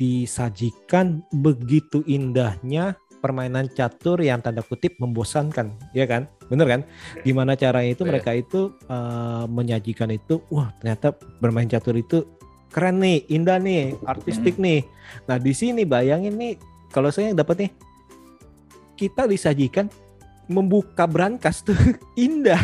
disajikan 0.00 1.20
begitu 1.28 2.00
indahnya 2.08 2.96
permainan 3.20 3.68
catur 3.70 4.18
yang 4.24 4.40
tanda 4.40 4.64
kutip 4.64 4.96
membosankan, 4.96 5.76
ya 5.92 6.08
kan? 6.08 6.26
Bener 6.48 6.66
kan? 6.66 6.80
Gimana 7.22 7.54
caranya 7.54 7.92
itu 7.92 8.02
mereka 8.08 8.34
itu 8.34 8.74
uh, 8.88 9.44
menyajikan 9.46 10.10
itu, 10.10 10.40
wah 10.48 10.72
ternyata 10.80 11.14
bermain 11.38 11.68
catur 11.68 11.94
itu 11.94 12.24
keren 12.72 12.98
nih, 12.98 13.28
indah 13.28 13.60
nih, 13.60 13.94
artistik 14.08 14.56
hmm. 14.56 14.64
nih. 14.64 14.80
Nah 15.28 15.36
di 15.36 15.52
sini 15.52 15.84
bayangin 15.84 16.34
nih, 16.40 16.56
kalau 16.90 17.12
saya 17.12 17.30
yang 17.30 17.38
dapat 17.38 17.68
nih, 17.68 17.70
kita 18.96 19.28
disajikan 19.28 19.86
membuka 20.50 21.06
brankas 21.06 21.62
tuh 21.62 21.78
indah. 22.18 22.58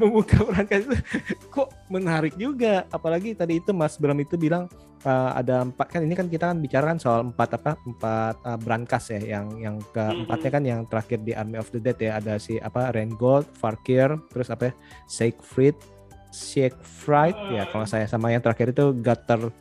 Membuka 0.00 0.40
brankas 0.40 0.88
itu 0.88 0.96
kok 1.52 1.68
menarik 1.92 2.32
juga. 2.40 2.88
Apalagi 2.88 3.36
tadi 3.36 3.60
itu 3.60 3.76
Mas 3.76 4.00
Bram 4.00 4.16
itu 4.16 4.40
bilang 4.40 4.66
uh, 5.04 5.36
ada 5.36 5.68
empat 5.68 5.92
kan 5.92 6.00
ini 6.00 6.16
kan 6.16 6.32
kita 6.32 6.48
kan 6.48 6.58
bicara 6.58 6.96
kan 6.96 6.98
soal 6.98 7.28
empat 7.28 7.60
apa 7.60 7.76
empat 7.84 8.34
uh, 8.40 8.56
brankas 8.56 9.12
ya 9.12 9.20
yang 9.36 9.46
yang 9.60 9.76
keempatnya 9.92 10.50
kan 10.50 10.62
yang 10.64 10.80
terakhir 10.88 11.20
di 11.20 11.36
Army 11.36 11.60
of 11.60 11.68
the 11.68 11.78
Dead 11.78 12.00
ya. 12.00 12.16
Ada 12.16 12.40
si 12.40 12.56
apa 12.56 12.88
Rengold, 12.96 13.44
Farkir, 13.52 14.16
terus 14.32 14.48
apa 14.48 14.72
ya, 14.72 14.74
Siegfried, 15.04 15.76
Siegfried 16.32 17.36
ya 17.52 17.68
kalau 17.68 17.84
saya 17.84 18.08
sama 18.08 18.32
yang 18.32 18.40
terakhir 18.40 18.72
itu 18.72 18.96
Gatter 19.04 19.52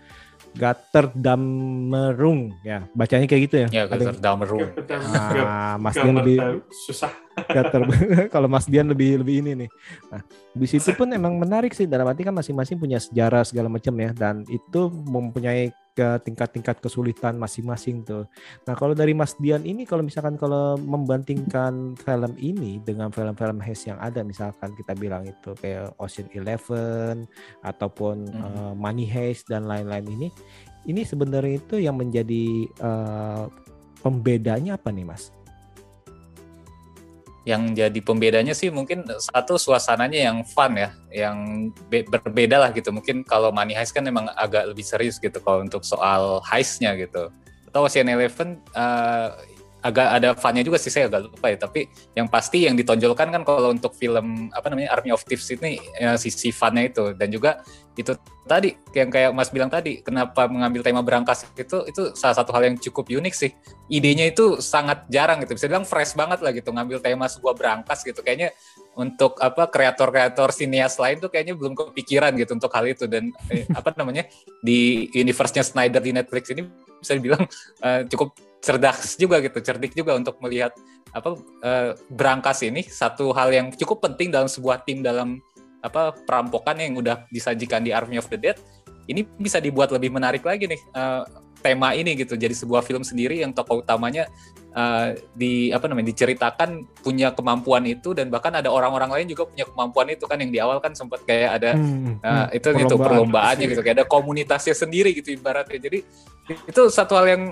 Gatterdamerung 0.58 2.56
ya 2.66 2.86
bacanya 2.96 3.26
kayak 3.30 3.42
gitu 3.50 3.56
ya. 3.66 3.68
Ya 3.70 3.84
Gatterdamerung. 3.86 4.74
Ah, 5.14 5.76
Mas 5.78 5.96
Dian 5.98 6.16
lebih 6.18 6.64
susah. 6.88 7.12
Gatter 7.48 7.82
kalau 8.34 8.52
Mas 8.52 8.68
Dian 8.68 8.90
lebih 8.90 9.24
lebih 9.24 9.46
ini 9.46 9.52
nih. 9.66 9.70
Nah, 10.12 10.22
di 10.52 10.68
situ 10.68 10.92
pun 10.98 11.08
emang 11.14 11.40
menarik 11.40 11.72
sih 11.72 11.88
dalam 11.88 12.08
arti 12.10 12.28
kan 12.28 12.36
masing-masing 12.36 12.76
punya 12.76 13.00
sejarah 13.00 13.48
segala 13.48 13.72
macam 13.72 13.96
ya 13.96 14.12
dan 14.12 14.44
itu 14.52 14.92
mempunyai 14.92 15.72
ke 16.00 16.08
tingkat-tingkat 16.24 16.80
kesulitan 16.80 17.36
masing-masing 17.36 18.08
tuh. 18.08 18.24
Nah 18.64 18.80
kalau 18.80 18.96
dari 18.96 19.12
Mas 19.12 19.36
Dian 19.36 19.68
ini 19.68 19.84
kalau 19.84 20.00
misalkan 20.00 20.40
kalau 20.40 20.80
membandingkan 20.80 22.00
film 22.00 22.34
ini 22.40 22.80
dengan 22.80 23.12
film-film 23.12 23.60
heist 23.60 23.92
yang 23.92 24.00
ada 24.00 24.24
misalkan 24.24 24.72
kita 24.80 24.96
bilang 24.96 25.28
itu 25.28 25.52
kayak 25.60 25.92
Ocean 26.00 26.32
Eleven 26.32 27.28
ataupun 27.68 28.32
hmm. 28.32 28.44
uh, 28.48 28.74
Money 28.80 29.04
Heist 29.04 29.52
dan 29.52 29.68
lain-lain 29.68 30.08
ini, 30.08 30.28
ini 30.88 31.04
sebenarnya 31.04 31.60
itu 31.60 31.76
yang 31.84 32.00
menjadi 32.00 32.70
uh, 32.80 33.52
pembedanya 34.00 34.80
apa 34.80 34.96
nih 34.96 35.04
Mas? 35.04 35.36
Yang 37.50 37.74
jadi 37.74 37.98
pembedanya 38.06 38.54
sih 38.54 38.70
mungkin 38.70 39.02
satu 39.10 39.58
suasananya 39.58 40.30
yang 40.30 40.38
fun 40.46 40.78
ya, 40.78 40.94
yang 41.10 41.38
be 41.90 42.06
berbeda 42.06 42.62
lah 42.62 42.70
gitu. 42.70 42.94
Mungkin 42.94 43.26
kalau 43.26 43.50
Money 43.50 43.74
Heist 43.74 43.98
kan 43.98 44.06
memang 44.06 44.30
agak 44.38 44.70
lebih 44.70 44.86
serius 44.86 45.18
gitu 45.18 45.42
kalau 45.42 45.66
untuk 45.66 45.82
soal 45.82 46.46
heistnya 46.46 46.94
gitu. 46.94 47.34
Atau 47.66 47.90
Ocean 47.90 48.06
Eleven 48.06 48.62
uh, 48.78 49.34
agak 49.80 50.08
ada 50.20 50.30
funnya 50.36 50.64
juga 50.64 50.76
sih 50.76 50.92
saya 50.92 51.08
agak 51.08 51.32
lupa 51.32 51.48
ya. 51.52 51.58
Tapi 51.60 51.88
yang 52.16 52.28
pasti 52.28 52.68
yang 52.68 52.76
ditonjolkan 52.76 53.32
kan 53.32 53.42
kalau 53.48 53.72
untuk 53.72 53.96
film 53.96 54.52
apa 54.52 54.68
namanya 54.68 54.96
Army 54.96 55.16
of 55.16 55.24
Thieves 55.24 55.48
ini 55.56 55.80
ya, 55.96 56.20
sisi 56.20 56.52
funnya 56.52 56.92
itu. 56.92 57.16
Dan 57.16 57.32
juga 57.32 57.64
itu 57.96 58.16
tadi 58.48 58.72
yang 58.96 59.12
kayak 59.12 59.36
Mas 59.36 59.52
bilang 59.52 59.68
tadi 59.68 60.00
kenapa 60.00 60.48
mengambil 60.48 60.80
tema 60.82 61.04
berangkas 61.04 61.44
itu 61.56 61.84
itu 61.84 62.16
salah 62.16 62.36
satu 62.40 62.56
hal 62.56 62.72
yang 62.72 62.76
cukup 62.80 63.08
unik 63.08 63.34
sih. 63.36 63.52
Idenya 63.92 64.32
itu 64.32 64.60
sangat 64.60 65.08
jarang 65.08 65.44
gitu. 65.44 65.56
Bisa 65.56 65.68
bilang 65.72 65.88
fresh 65.88 66.16
banget 66.16 66.40
lah 66.44 66.52
gitu 66.52 66.72
ngambil 66.72 67.00
tema 67.00 67.28
sebuah 67.28 67.56
berangkas 67.56 68.04
gitu. 68.04 68.20
Kayaknya 68.20 68.56
untuk 69.00 69.40
apa 69.40 69.72
kreator-kreator 69.72 70.52
sinias 70.52 71.00
lain 71.00 71.24
tuh 71.24 71.32
kayaknya 71.32 71.56
belum 71.56 71.72
kepikiran 71.72 72.36
gitu 72.36 72.52
untuk 72.56 72.72
hal 72.76 72.84
itu. 72.88 73.08
Dan 73.08 73.32
eh, 73.48 73.64
apa 73.72 73.96
namanya 73.96 74.28
di 74.60 75.08
universe-nya 75.16 75.64
Snyder 75.64 76.04
di 76.04 76.12
Netflix 76.12 76.52
ini 76.52 76.68
bisa 77.00 77.16
dibilang 77.16 77.48
uh, 77.80 78.04
cukup 78.12 78.36
cerdas 78.60 79.16
juga 79.16 79.40
gitu, 79.40 79.60
cerdik 79.64 79.96
juga 79.96 80.16
untuk 80.16 80.40
melihat 80.44 80.76
apa 81.16 81.36
uh, 81.64 81.92
berangkas 82.12 82.62
ini. 82.64 82.86
Satu 82.86 83.32
hal 83.34 83.50
yang 83.52 83.68
cukup 83.74 84.04
penting 84.04 84.30
dalam 84.30 84.48
sebuah 84.52 84.84
tim 84.84 85.02
dalam 85.04 85.40
apa 85.80 86.12
perampokan 86.28 86.76
yang 86.76 87.00
udah 87.00 87.24
disajikan 87.32 87.80
di 87.80 87.96
Army 87.96 88.20
of 88.20 88.28
the 88.28 88.36
Dead 88.36 88.60
ini 89.10 89.26
bisa 89.26 89.58
dibuat 89.58 89.90
lebih 89.90 90.14
menarik 90.14 90.46
lagi 90.46 90.70
nih 90.70 90.82
uh, 90.94 91.26
tema 91.60 91.92
ini 91.98 92.16
gitu. 92.16 92.38
Jadi 92.38 92.56
sebuah 92.56 92.86
film 92.86 93.02
sendiri 93.04 93.42
yang 93.42 93.52
tokoh 93.52 93.82
utamanya 93.84 94.30
uh, 94.78 95.18
di 95.36 95.74
apa 95.74 95.90
namanya 95.90 96.14
diceritakan 96.14 96.88
punya 97.02 97.34
kemampuan 97.34 97.84
itu 97.90 98.14
dan 98.14 98.30
bahkan 98.30 98.54
ada 98.56 98.70
orang-orang 98.70 99.10
lain 99.12 99.28
juga 99.34 99.50
punya 99.50 99.66
kemampuan 99.68 100.08
itu 100.14 100.24
kan 100.30 100.38
yang 100.40 100.52
di 100.54 100.60
awal 100.62 100.78
kan 100.80 100.94
sempat 100.96 101.26
kayak 101.26 101.60
ada 101.60 101.72
hmm, 101.76 102.22
uh, 102.22 102.48
itu 102.54 102.70
perlombaan. 102.70 102.86
itu 102.86 102.96
perlombaannya 102.96 103.66
gitu 103.76 103.82
kayak 103.82 103.96
ada 104.04 104.08
komunitasnya 104.08 104.76
sendiri 104.78 105.12
gitu 105.18 105.36
ibaratnya. 105.36 105.80
Jadi 105.82 106.00
itu 106.70 106.82
satu 106.90 107.18
hal 107.18 107.26
yang 107.28 107.44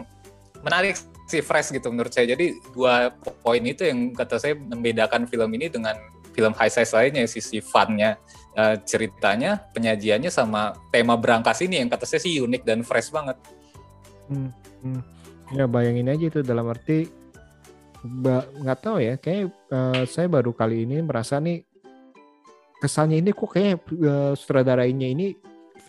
menarik 0.64 0.98
sih 1.28 1.44
fresh 1.44 1.76
gitu 1.76 1.92
menurut 1.92 2.10
saya. 2.10 2.34
Jadi 2.34 2.56
dua 2.72 3.12
poin 3.44 3.62
itu 3.62 3.84
yang 3.84 4.16
kata 4.16 4.40
saya 4.40 4.56
membedakan 4.56 5.28
film 5.28 5.52
ini 5.54 5.68
dengan 5.68 5.94
film 6.32 6.54
high 6.56 6.72
size 6.72 6.94
lainnya 6.94 7.26
sisi 7.26 7.60
funnya 7.60 8.16
uh, 8.56 8.78
ceritanya 8.86 9.58
penyajiannya 9.74 10.30
sama 10.30 10.78
tema 10.94 11.18
berangkas 11.18 11.66
ini 11.66 11.82
yang 11.82 11.90
kata 11.90 12.06
saya 12.06 12.22
sih 12.24 12.40
unik 12.40 12.64
dan 12.64 12.80
fresh 12.86 13.10
banget. 13.10 13.36
Hmm, 14.32 14.54
hmm. 14.86 15.02
Ya 15.58 15.66
bayangin 15.66 16.14
aja 16.14 16.26
itu 16.30 16.40
dalam 16.46 16.70
arti 16.72 17.10
nggak 18.08 18.80
tahu 18.80 19.02
ya 19.04 19.18
kayak 19.18 19.52
uh, 19.74 20.06
saya 20.06 20.30
baru 20.30 20.54
kali 20.54 20.86
ini 20.88 21.02
merasa 21.02 21.42
nih 21.42 21.66
kesannya 22.78 23.20
ini 23.20 23.34
kok 23.34 23.52
kayak 23.52 23.82
uh, 23.90 24.38
sutradarainya 24.38 25.10
ini 25.10 25.34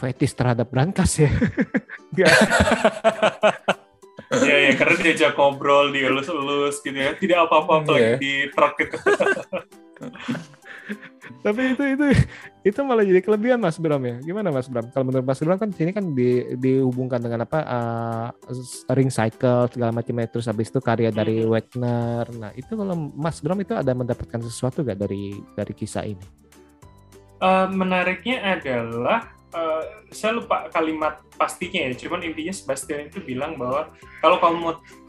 fetis 0.01 0.33
terhadap 0.33 0.73
berangkas 0.73 1.21
ya. 1.21 1.31
Iya 4.29 4.57
ya 4.69 4.73
karena 4.77 4.97
diajak 5.01 5.33
ngobrol, 5.41 5.89
dielus-elus 5.89 6.85
gitu 6.85 6.99
ya. 6.99 7.17
Tidak 7.17 7.39
apa-apa 7.49 7.81
yeah. 7.97 8.21
di 8.21 8.53
truk 8.53 8.77
gitu. 8.77 8.97
Tapi 11.45 11.77
itu 11.77 11.85
itu 11.85 12.07
itu 12.65 12.81
malah 12.85 13.05
jadi 13.05 13.21
kelebihan 13.21 13.61
Mas 13.61 13.77
Bram 13.77 14.01
ya. 14.03 14.17
Gimana 14.25 14.49
Mas 14.51 14.67
Bram? 14.69 14.89
Kalau 14.91 15.05
menurut 15.07 15.25
Mas 15.25 15.41
Bram 15.41 15.61
kan 15.61 15.71
sini 15.73 15.93
kan 15.93 16.13
di, 16.17 16.57
dihubungkan 16.57 17.21
dengan 17.21 17.45
apa 17.45 17.59
uh, 17.65 18.29
ring 18.97 19.13
cycle 19.13 19.69
segala 19.71 19.93
macamnya 19.93 20.29
terus 20.29 20.49
habis 20.49 20.73
itu 20.73 20.81
karya 20.81 21.13
dari 21.13 21.45
hmm. 21.45 21.49
Wagner. 21.49 22.25
Nah, 22.37 22.51
itu 22.57 22.73
kalau 22.73 23.13
Mas 23.15 23.41
Bram 23.45 23.61
itu 23.61 23.77
ada 23.77 23.93
mendapatkan 23.93 24.41
sesuatu 24.45 24.83
gak 24.83 24.99
dari 24.99 25.37
dari 25.55 25.73
kisah 25.73 26.05
ini? 26.09 26.25
Uh, 27.39 27.71
menariknya 27.71 28.59
adalah 28.59 29.38
uh, 29.55 29.83
saya 30.13 30.37
lupa 30.37 30.69
kalimat 30.73 31.21
pastinya 31.37 31.89
ya, 31.89 31.93
cuman 31.97 32.25
intinya 32.25 32.53
Sebastian 32.53 33.09
itu 33.09 33.23
bilang 33.23 33.57
bahwa 33.57 33.93
kalau 34.21 34.37
kamu 34.43 34.59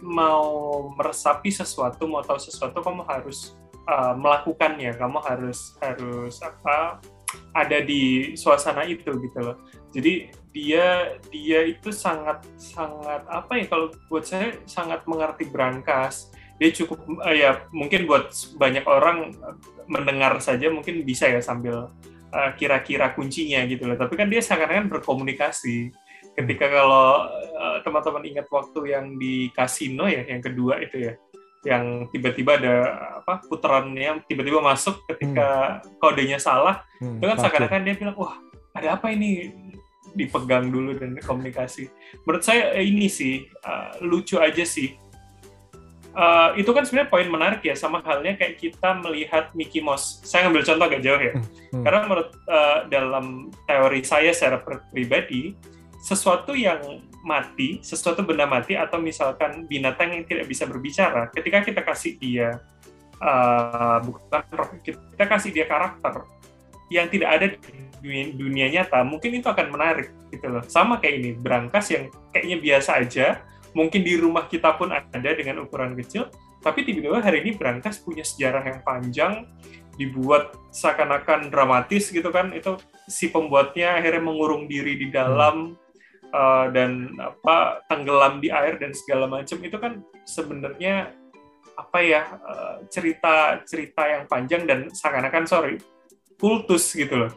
mau 0.03 0.47
meresapi 0.95 1.49
sesuatu, 1.51 2.05
mau 2.05 2.23
tahu 2.23 2.39
sesuatu, 2.39 2.79
kamu 2.79 3.03
harus 3.07 3.55
uh, 3.89 4.13
melakukannya, 4.15 4.95
kamu 4.95 5.17
harus 5.23 5.75
harus 5.81 6.39
apa 6.43 7.01
ada 7.53 7.77
di 7.81 8.33
suasana 8.33 8.85
itu 8.85 9.09
gitu 9.21 9.39
loh. 9.41 9.57
Jadi 9.93 10.33
dia 10.49 11.17
dia 11.29 11.59
itu 11.65 11.93
sangat 11.93 12.41
sangat 12.57 13.21
apa 13.29 13.57
ya 13.57 13.65
kalau 13.69 13.93
buat 14.09 14.25
saya 14.25 14.57
sangat 14.65 15.05
mengerti 15.05 15.49
berangkas. 15.49 16.33
Dia 16.59 16.75
cukup 16.75 16.99
uh, 17.23 17.35
ya 17.35 17.63
mungkin 17.71 18.03
buat 18.03 18.33
banyak 18.59 18.83
orang 18.83 19.31
mendengar 19.87 20.37
saja 20.43 20.67
mungkin 20.69 21.07
bisa 21.07 21.25
ya 21.29 21.41
sambil 21.41 21.89
kira 22.29 22.81
kira-kira 22.81 23.07
kuncinya 23.17 23.65
gitu 23.65 23.89
loh. 23.89 23.97
Tapi 23.97 24.13
kan 24.15 24.29
dia 24.29 24.41
seakan-akan 24.41 24.87
berkomunikasi. 24.89 25.91
Ketika 26.37 26.71
kalau 26.71 27.27
uh, 27.57 27.77
teman-teman 27.83 28.23
ingat 28.23 28.47
waktu 28.47 28.95
yang 28.95 29.19
di 29.19 29.51
kasino 29.51 30.07
ya 30.07 30.23
yang 30.23 30.39
kedua 30.39 30.79
itu 30.79 31.09
ya 31.09 31.13
yang 31.67 32.07
tiba-tiba 32.07 32.55
ada 32.55 32.75
apa 33.19 33.43
putarannya 33.43 34.23
tiba-tiba 34.23 34.63
masuk 34.63 35.03
ketika 35.11 35.83
hmm. 35.83 35.99
kodenya 35.99 36.39
salah 36.39 36.87
hmm, 37.03 37.19
itu 37.19 37.25
kan 37.27 37.37
seakan-akan 37.43 37.81
dia 37.83 37.95
bilang 37.99 38.15
wah 38.15 38.39
ada 38.71 38.95
apa 38.95 39.11
ini? 39.11 39.51
Dipegang 40.09 40.73
dulu 40.73 40.97
dan 40.97 41.19
komunikasi. 41.21 41.85
Menurut 42.25 42.41
saya 42.41 42.73
ini 42.79 43.11
sih 43.11 43.45
uh, 43.61 43.99
lucu 44.01 44.39
aja 44.39 44.63
sih 44.63 44.95
uh, 46.15 46.55
itu 46.57 46.69
kan 46.71 46.85
sebenarnya 46.85 47.09
poin 47.11 47.27
menarik 47.27 47.61
ya 47.65 47.75
sama 47.77 48.01
halnya 48.01 48.37
kayak 48.37 48.57
kita 48.57 48.97
melihat 49.03 49.51
Mickey 49.53 49.81
Mouse. 49.83 50.21
Saya 50.25 50.47
ngambil 50.47 50.63
contoh 50.65 50.85
agak 50.85 51.01
jauh 51.03 51.21
ya. 51.21 51.33
Hmm, 51.35 51.45
hmm. 51.45 51.83
karena 51.85 51.99
menurut 52.05 52.29
uh, 52.47 52.79
dalam 52.87 53.25
teori 53.65 54.01
saya 54.05 54.31
secara 54.33 54.61
pribadi 54.89 55.53
sesuatu 55.99 56.55
yang 56.55 57.03
mati, 57.27 57.83
sesuatu 57.83 58.23
benda 58.23 58.47
mati 58.47 58.79
atau 58.79 58.97
misalkan 59.03 59.67
binatang 59.67 60.15
yang 60.15 60.23
tidak 60.23 60.47
bisa 60.47 60.63
berbicara, 60.63 61.27
ketika 61.35 61.59
kita 61.59 61.81
kasih 61.83 62.15
dia 62.15 62.63
uh, 63.19 63.99
bukan 63.99 64.43
roh 64.55 64.69
kita 64.79 65.25
kasih 65.27 65.51
dia 65.51 65.67
karakter 65.67 66.23
yang 66.87 67.11
tidak 67.11 67.29
ada 67.35 67.45
di 67.51 67.59
dunia, 67.99 68.25
dunia 68.33 68.67
nyata 68.71 69.03
mungkin 69.03 69.37
itu 69.37 69.47
akan 69.51 69.67
menarik 69.69 70.09
gitu 70.31 70.47
loh. 70.47 70.63
Sama 70.65 70.97
kayak 70.97 71.15
ini 71.19 71.29
berangkas 71.35 71.91
yang 71.91 72.07
kayaknya 72.31 72.57
biasa 72.57 72.89
aja 73.03 73.27
mungkin 73.73 74.01
di 74.01 74.17
rumah 74.17 74.49
kita 74.49 74.75
pun 74.77 74.89
ada 74.93 75.29
dengan 75.33 75.61
ukuran 75.63 75.93
kecil 75.97 76.29
tapi 76.59 76.83
tiba-tiba 76.83 77.23
hari 77.23 77.45
ini 77.45 77.55
berangkas 77.55 78.03
punya 78.03 78.25
sejarah 78.25 78.63
yang 78.67 78.79
panjang 78.83 79.47
dibuat 79.95 80.55
seakan-akan 80.71 81.51
dramatis 81.51 82.11
gitu 82.11 82.31
kan 82.31 82.55
itu 82.55 82.79
si 83.07 83.27
pembuatnya 83.31 83.99
akhirnya 83.99 84.23
mengurung 84.23 84.67
diri 84.67 84.95
di 84.95 85.07
dalam 85.11 85.75
uh, 86.31 86.65
dan 86.71 87.15
apa 87.19 87.83
tenggelam 87.91 88.39
di 88.39 88.47
air 88.47 88.79
dan 88.79 88.95
segala 88.95 89.27
macam 89.27 89.59
itu 89.59 89.77
kan 89.79 89.99
sebenarnya 90.23 91.11
apa 91.79 91.99
ya 92.03 92.21
uh, 92.43 92.75
cerita 92.91 93.63
cerita 93.63 94.03
yang 94.07 94.23
panjang 94.27 94.67
dan 94.67 94.91
seakan-akan 94.91 95.47
sorry 95.47 95.75
kultus 96.39 96.95
gitu 96.95 97.27
loh. 97.27 97.31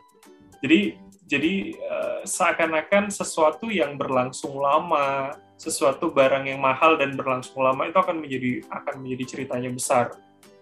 Jadi 0.62 0.98
jadi 1.26 1.74
uh, 1.74 2.20
seakan-akan 2.22 3.10
sesuatu 3.10 3.70
yang 3.70 3.98
berlangsung 3.98 4.54
lama, 4.54 5.34
sesuatu 5.62 6.11
barang 6.11 6.50
yang 6.50 6.59
mahal 6.59 6.99
dan 6.99 7.14
berlangsung 7.14 7.62
lama 7.62 7.87
itu 7.87 7.95
akan 7.95 8.19
menjadi 8.19 8.66
akan 8.66 8.95
menjadi 8.99 9.25
ceritanya 9.31 9.71
besar. 9.71 10.11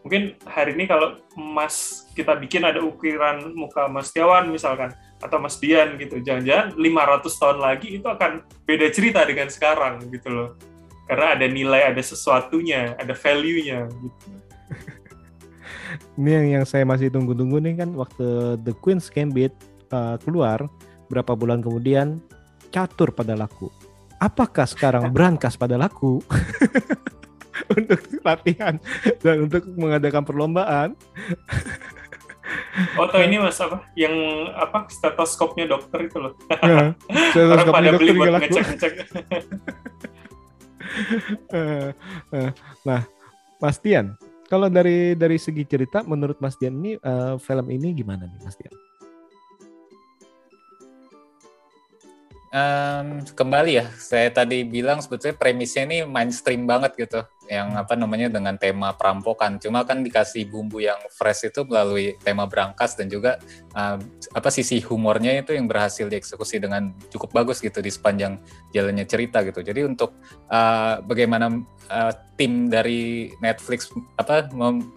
Mungkin 0.04 0.37
hari 0.45 0.76
ini 0.76 0.85
kalau 0.85 1.16
Mas 1.37 2.09
kita 2.12 2.37
bikin 2.37 2.69
ada 2.69 2.85
ukiran 2.85 3.52
muka 3.57 3.88
Mas 3.88 4.12
Tiawan 4.12 4.52
misalkan 4.52 4.92
atau 5.21 5.40
Mas 5.40 5.57
Dian 5.57 5.97
gitu, 5.97 6.21
jangan-jangan 6.21 6.76
500 6.76 7.40
tahun 7.40 7.59
lagi 7.61 7.88
itu 7.97 8.09
akan 8.09 8.45
beda 8.64 8.88
cerita 8.92 9.25
dengan 9.25 9.49
sekarang 9.49 10.04
gitu 10.12 10.28
loh. 10.28 10.49
Karena 11.09 11.37
ada 11.37 11.47
nilai, 11.49 11.88
ada 11.88 12.00
sesuatunya, 12.00 12.97
ada 12.97 13.12
value-nya 13.16 13.88
gitu 13.88 14.28
ini 16.21 16.30
yang, 16.30 16.47
yang 16.61 16.64
saya 16.64 16.87
masih 16.87 17.11
tunggu-tunggu 17.11 17.59
nih 17.61 17.83
kan 17.83 17.90
waktu 17.97 18.57
The 18.62 18.73
Queen's 18.78 19.11
Gambit 19.11 19.52
uh, 19.92 20.16
keluar 20.23 20.64
berapa 21.11 21.35
bulan 21.35 21.61
kemudian 21.61 22.23
catur 22.71 23.11
pada 23.11 23.35
laku. 23.35 23.69
Apakah 24.20 24.68
sekarang 24.68 25.08
berangkas 25.16 25.56
pada 25.56 25.80
laku 25.80 26.20
untuk 27.76 28.00
latihan 28.20 28.76
dan 29.24 29.48
untuk 29.48 29.64
mengadakan 29.80 30.22
perlombaan? 30.28 30.92
Oh, 32.98 33.06
tau 33.08 33.22
ini 33.22 33.40
mas 33.40 33.56
apa? 33.62 33.86
Yang 33.96 34.14
apa 34.58 34.78
stetoskopnya 34.92 35.64
dokter 35.70 36.04
itu 36.04 36.18
loh. 36.20 36.36
Ya, 37.30 37.46
Orang 37.46 37.72
pada 37.72 37.90
beli 37.96 38.12
buat 38.12 38.44
ngecek-ngecek. 38.44 38.92
Eh, 41.54 41.94
eh, 42.34 42.50
nah, 42.82 43.06
Mas 43.62 43.78
Tian, 43.78 44.18
kalau 44.50 44.66
dari 44.66 45.14
dari 45.14 45.38
segi 45.38 45.62
cerita, 45.62 46.02
menurut 46.02 46.42
Mas 46.42 46.58
Dian 46.58 46.82
ini 46.82 46.98
uh, 46.98 47.38
film 47.38 47.70
ini 47.70 47.94
gimana 47.94 48.26
nih, 48.26 48.40
Mas 48.42 48.58
Dian? 48.58 48.74
Um, 52.50 53.23
kembali 53.23 53.78
ya, 53.78 53.87
saya 53.95 54.26
tadi 54.26 54.66
bilang 54.66 54.99
sebetulnya 54.99 55.38
premisnya 55.38 55.87
ini 55.87 56.02
mainstream 56.02 56.66
banget 56.66 56.99
gitu, 56.99 57.23
yang 57.47 57.78
apa 57.78 57.95
namanya 57.95 58.26
dengan 58.26 58.59
tema 58.59 58.90
perampokan. 58.90 59.62
Cuma 59.62 59.87
kan 59.87 60.02
dikasih 60.02 60.50
bumbu 60.50 60.83
yang 60.83 60.99
fresh 61.14 61.47
itu 61.47 61.62
melalui 61.62 62.19
tema 62.26 62.50
berangkas 62.50 62.99
dan 62.99 63.07
juga 63.07 63.38
uh, 63.78 64.02
apa 64.35 64.50
sisi 64.50 64.83
humornya 64.83 65.38
itu 65.38 65.54
yang 65.54 65.71
berhasil 65.71 66.11
dieksekusi 66.11 66.59
dengan 66.59 66.90
cukup 67.14 67.30
bagus 67.30 67.62
gitu 67.62 67.78
di 67.78 67.87
sepanjang 67.87 68.42
jalannya 68.75 69.07
cerita 69.07 69.47
gitu. 69.47 69.62
Jadi 69.62 69.87
untuk 69.87 70.19
uh, 70.50 70.99
bagaimana 71.07 71.54
uh, 71.87 72.12
tim 72.35 72.66
dari 72.66 73.30
Netflix 73.38 73.95
apa 74.19 74.50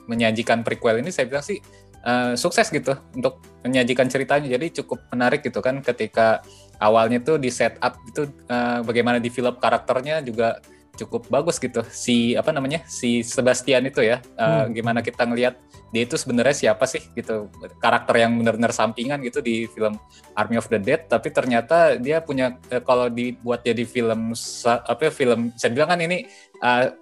menyajikan 0.10 0.66
prequel 0.66 1.06
ini, 1.06 1.14
saya 1.14 1.30
bilang 1.30 1.46
sih 1.46 1.62
uh, 2.02 2.34
sukses 2.34 2.74
gitu 2.74 2.98
untuk 3.14 3.46
menyajikan 3.62 4.10
ceritanya. 4.10 4.50
Jadi 4.50 4.82
cukup 4.82 5.06
menarik 5.14 5.46
gitu 5.46 5.62
kan 5.62 5.86
ketika 5.86 6.42
awalnya 6.84 7.24
tuh 7.24 7.40
di 7.40 7.48
setup 7.48 7.96
itu 8.04 8.28
uh, 8.52 8.84
bagaimana 8.84 9.24
develop 9.24 9.64
karakternya 9.64 10.20
juga 10.20 10.60
cukup 10.94 11.26
bagus 11.32 11.58
gitu. 11.58 11.82
Si 11.90 12.38
apa 12.38 12.54
namanya 12.54 12.86
si 12.86 13.26
Sebastian 13.26 13.88
itu 13.90 14.04
ya 14.04 14.22
uh, 14.38 14.68
hmm. 14.68 14.78
gimana 14.78 15.00
kita 15.02 15.26
ngelihat 15.26 15.58
dia 15.90 16.04
itu 16.06 16.20
sebenarnya 16.20 16.54
siapa 16.54 16.86
sih 16.86 17.02
gitu. 17.18 17.50
Karakter 17.82 18.22
yang 18.22 18.38
benar-benar 18.38 18.76
sampingan 18.76 19.24
gitu 19.26 19.42
di 19.42 19.66
film 19.72 19.98
Army 20.38 20.60
of 20.60 20.70
the 20.70 20.78
Dead 20.78 21.08
tapi 21.10 21.34
ternyata 21.34 21.98
dia 21.98 22.22
punya 22.22 22.60
uh, 22.70 22.84
kalau 22.84 23.10
dibuat 23.10 23.66
jadi 23.66 23.88
film 23.88 24.36
apa 24.68 25.10
film 25.10 25.50
saya 25.58 25.72
bilang 25.74 25.90
kan 25.98 26.00
ini 26.04 26.30
uh, 26.62 26.94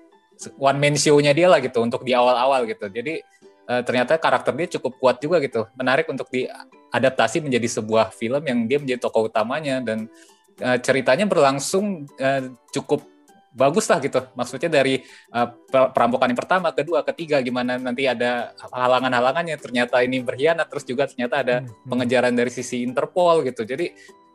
one 0.56 0.80
man 0.80 0.96
show-nya 0.96 1.36
dia 1.36 1.52
lah 1.52 1.60
gitu 1.60 1.84
untuk 1.84 2.08
di 2.08 2.16
awal-awal 2.16 2.64
gitu. 2.70 2.88
Jadi 2.88 3.20
uh, 3.68 3.82
ternyata 3.84 4.16
karakter 4.16 4.56
dia 4.56 4.80
cukup 4.80 4.94
kuat 5.04 5.18
juga 5.20 5.44
gitu. 5.44 5.68
Menarik 5.76 6.08
untuk 6.08 6.32
di 6.32 6.48
adaptasi 6.92 7.40
menjadi 7.40 7.82
sebuah 7.82 8.12
film 8.12 8.44
yang 8.44 8.60
dia 8.68 8.78
menjadi 8.78 9.00
tokoh 9.00 9.32
utamanya 9.32 9.80
dan 9.80 10.12
uh, 10.60 10.78
ceritanya 10.80 11.26
berlangsung 11.26 12.06
uh, 12.20 12.52
cukup 12.76 13.08
bagus 13.52 13.92
lah 13.92 14.00
gitu. 14.00 14.24
Maksudnya 14.36 14.72
dari 14.72 15.04
uh, 15.36 15.48
perampokan 15.68 16.32
yang 16.32 16.40
pertama, 16.40 16.72
kedua, 16.72 17.04
ketiga, 17.04 17.44
gimana 17.44 17.76
nanti 17.76 18.08
ada 18.08 18.56
halangan-halangannya. 18.72 19.60
Ternyata 19.60 20.00
ini 20.08 20.24
berkhianat, 20.24 20.72
terus 20.72 20.88
juga 20.88 21.08
ternyata 21.08 21.44
ada 21.44 21.56
hmm, 21.60 21.68
hmm. 21.68 21.90
pengejaran 21.92 22.34
dari 22.34 22.52
sisi 22.52 22.84
Interpol 22.84 23.44
gitu. 23.44 23.68
Jadi 23.68 23.92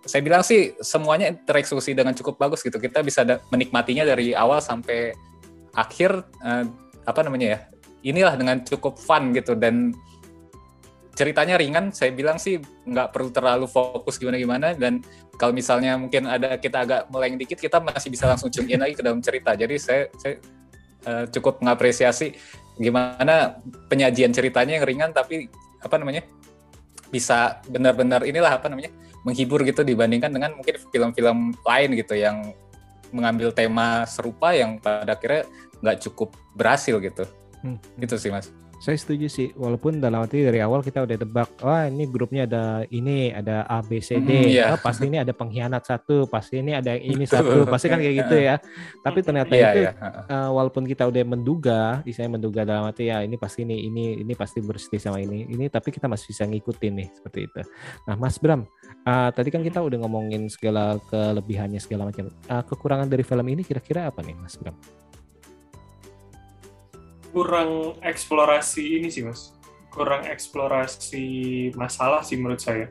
saya 0.06 0.22
bilang 0.22 0.44
sih 0.46 0.76
semuanya 0.78 1.34
tereksekusi 1.34 1.96
dengan 1.96 2.12
cukup 2.12 2.38
bagus 2.38 2.62
gitu. 2.62 2.76
Kita 2.76 3.00
bisa 3.02 3.24
menikmatinya 3.50 4.04
dari 4.06 4.36
awal 4.36 4.60
sampai 4.60 5.16
akhir 5.72 6.12
uh, 6.44 6.64
apa 7.08 7.20
namanya 7.24 7.46
ya. 7.56 7.58
Inilah 8.06 8.38
dengan 8.38 8.62
cukup 8.62 9.02
fun 9.02 9.34
gitu 9.34 9.58
dan 9.58 9.90
ceritanya 11.16 11.56
ringan, 11.56 11.90
saya 11.90 12.12
bilang 12.12 12.36
sih 12.36 12.60
nggak 12.60 13.08
perlu 13.10 13.32
terlalu 13.32 13.64
fokus 13.64 14.20
gimana-gimana 14.20 14.76
dan 14.76 15.00
kalau 15.40 15.56
misalnya 15.56 15.96
mungkin 15.96 16.28
ada 16.28 16.60
kita 16.60 16.84
agak 16.84 17.00
meleng 17.08 17.40
dikit, 17.40 17.56
kita 17.56 17.80
masih 17.80 18.12
bisa 18.12 18.28
langsung 18.28 18.52
tune 18.52 18.76
lagi 18.76 18.92
ke 18.92 19.02
dalam 19.02 19.24
cerita. 19.24 19.56
Jadi 19.56 19.74
saya, 19.80 20.12
saya 20.20 20.36
uh, 21.08 21.24
cukup 21.32 21.64
mengapresiasi 21.64 22.36
gimana 22.76 23.56
penyajian 23.88 24.36
ceritanya 24.36 24.76
yang 24.76 24.84
ringan 24.84 25.10
tapi 25.16 25.48
apa 25.80 25.96
namanya 25.96 26.28
bisa 27.08 27.64
benar-benar 27.64 28.28
inilah 28.28 28.60
apa 28.60 28.68
namanya 28.68 28.92
menghibur 29.24 29.64
gitu 29.64 29.80
dibandingkan 29.80 30.28
dengan 30.28 30.52
mungkin 30.54 30.76
film-film 30.92 31.56
lain 31.64 31.90
gitu 31.96 32.14
yang 32.14 32.52
mengambil 33.14 33.54
tema 33.54 34.04
serupa 34.04 34.52
yang 34.52 34.76
pada 34.76 35.16
akhirnya 35.16 35.48
nggak 35.80 35.98
cukup 36.04 36.36
berhasil 36.52 37.00
gitu. 37.00 37.24
Hmm. 37.66 37.82
Itu 37.98 38.14
sih 38.14 38.30
mas. 38.30 38.54
Saya 38.76 39.00
setuju 39.00 39.24
sih 39.32 39.56
walaupun 39.56 40.04
dalam 40.04 40.20
arti 40.20 40.44
dari 40.44 40.60
awal 40.60 40.84
kita 40.84 41.00
udah 41.08 41.16
tebak 41.16 41.48
wah 41.64 41.88
ini 41.88 42.04
grupnya 42.12 42.44
ada 42.44 42.84
ini 42.92 43.32
ada 43.32 43.64
A 43.64 43.80
B 43.80 44.04
C 44.04 44.20
D. 44.20 44.28
Mm, 44.28 44.52
yeah. 44.52 44.76
oh, 44.76 44.80
pasti 44.84 45.08
ini 45.08 45.16
ada 45.16 45.32
pengkhianat 45.32 45.80
satu 45.88 46.28
pasti 46.28 46.60
ini 46.60 46.76
ada 46.76 46.92
ini 46.92 47.24
satu 47.24 47.64
pasti 47.72 47.88
kan 47.88 47.96
kayak 47.96 48.28
gitu 48.28 48.36
ya. 48.36 48.60
Tapi 49.00 49.24
ternyata 49.24 49.48
yeah, 49.56 49.72
itu 49.72 49.80
yeah. 49.88 50.28
Uh, 50.28 50.52
walaupun 50.52 50.84
kita 50.84 51.08
udah 51.08 51.24
menduga 51.24 52.04
saya 52.04 52.28
menduga 52.28 52.68
dalam 52.68 52.84
arti 52.84 53.08
ya 53.08 53.24
ini 53.24 53.40
pasti 53.40 53.64
ini 53.64 53.88
ini 53.88 54.20
ini 54.20 54.36
pasti 54.36 54.60
bersih 54.60 55.00
sama 55.00 55.24
ini 55.24 55.48
ini 55.48 55.72
tapi 55.72 55.88
kita 55.88 56.04
masih 56.04 56.36
bisa 56.36 56.44
ngikutin 56.44 56.92
nih 57.00 57.08
seperti 57.16 57.48
itu. 57.48 57.60
Nah 58.04 58.14
Mas 58.20 58.36
Bram 58.36 58.68
uh, 59.08 59.32
tadi 59.32 59.48
kan 59.48 59.64
kita 59.64 59.80
udah 59.80 60.04
ngomongin 60.04 60.52
segala 60.52 61.00
kelebihannya 61.08 61.80
segala 61.80 62.12
macam. 62.12 62.28
Uh, 62.44 62.60
kekurangan 62.60 63.08
dari 63.08 63.24
film 63.24 63.48
ini 63.48 63.64
kira-kira 63.64 64.12
apa 64.12 64.20
nih 64.20 64.36
Mas 64.36 64.52
Bram 64.60 64.76
kurang 67.36 68.00
eksplorasi 68.00 68.96
ini 68.96 69.12
sih 69.12 69.20
mas. 69.28 69.52
Kurang 69.92 70.24
eksplorasi 70.24 71.28
masalah 71.76 72.24
sih 72.24 72.40
menurut 72.40 72.64
saya. 72.64 72.88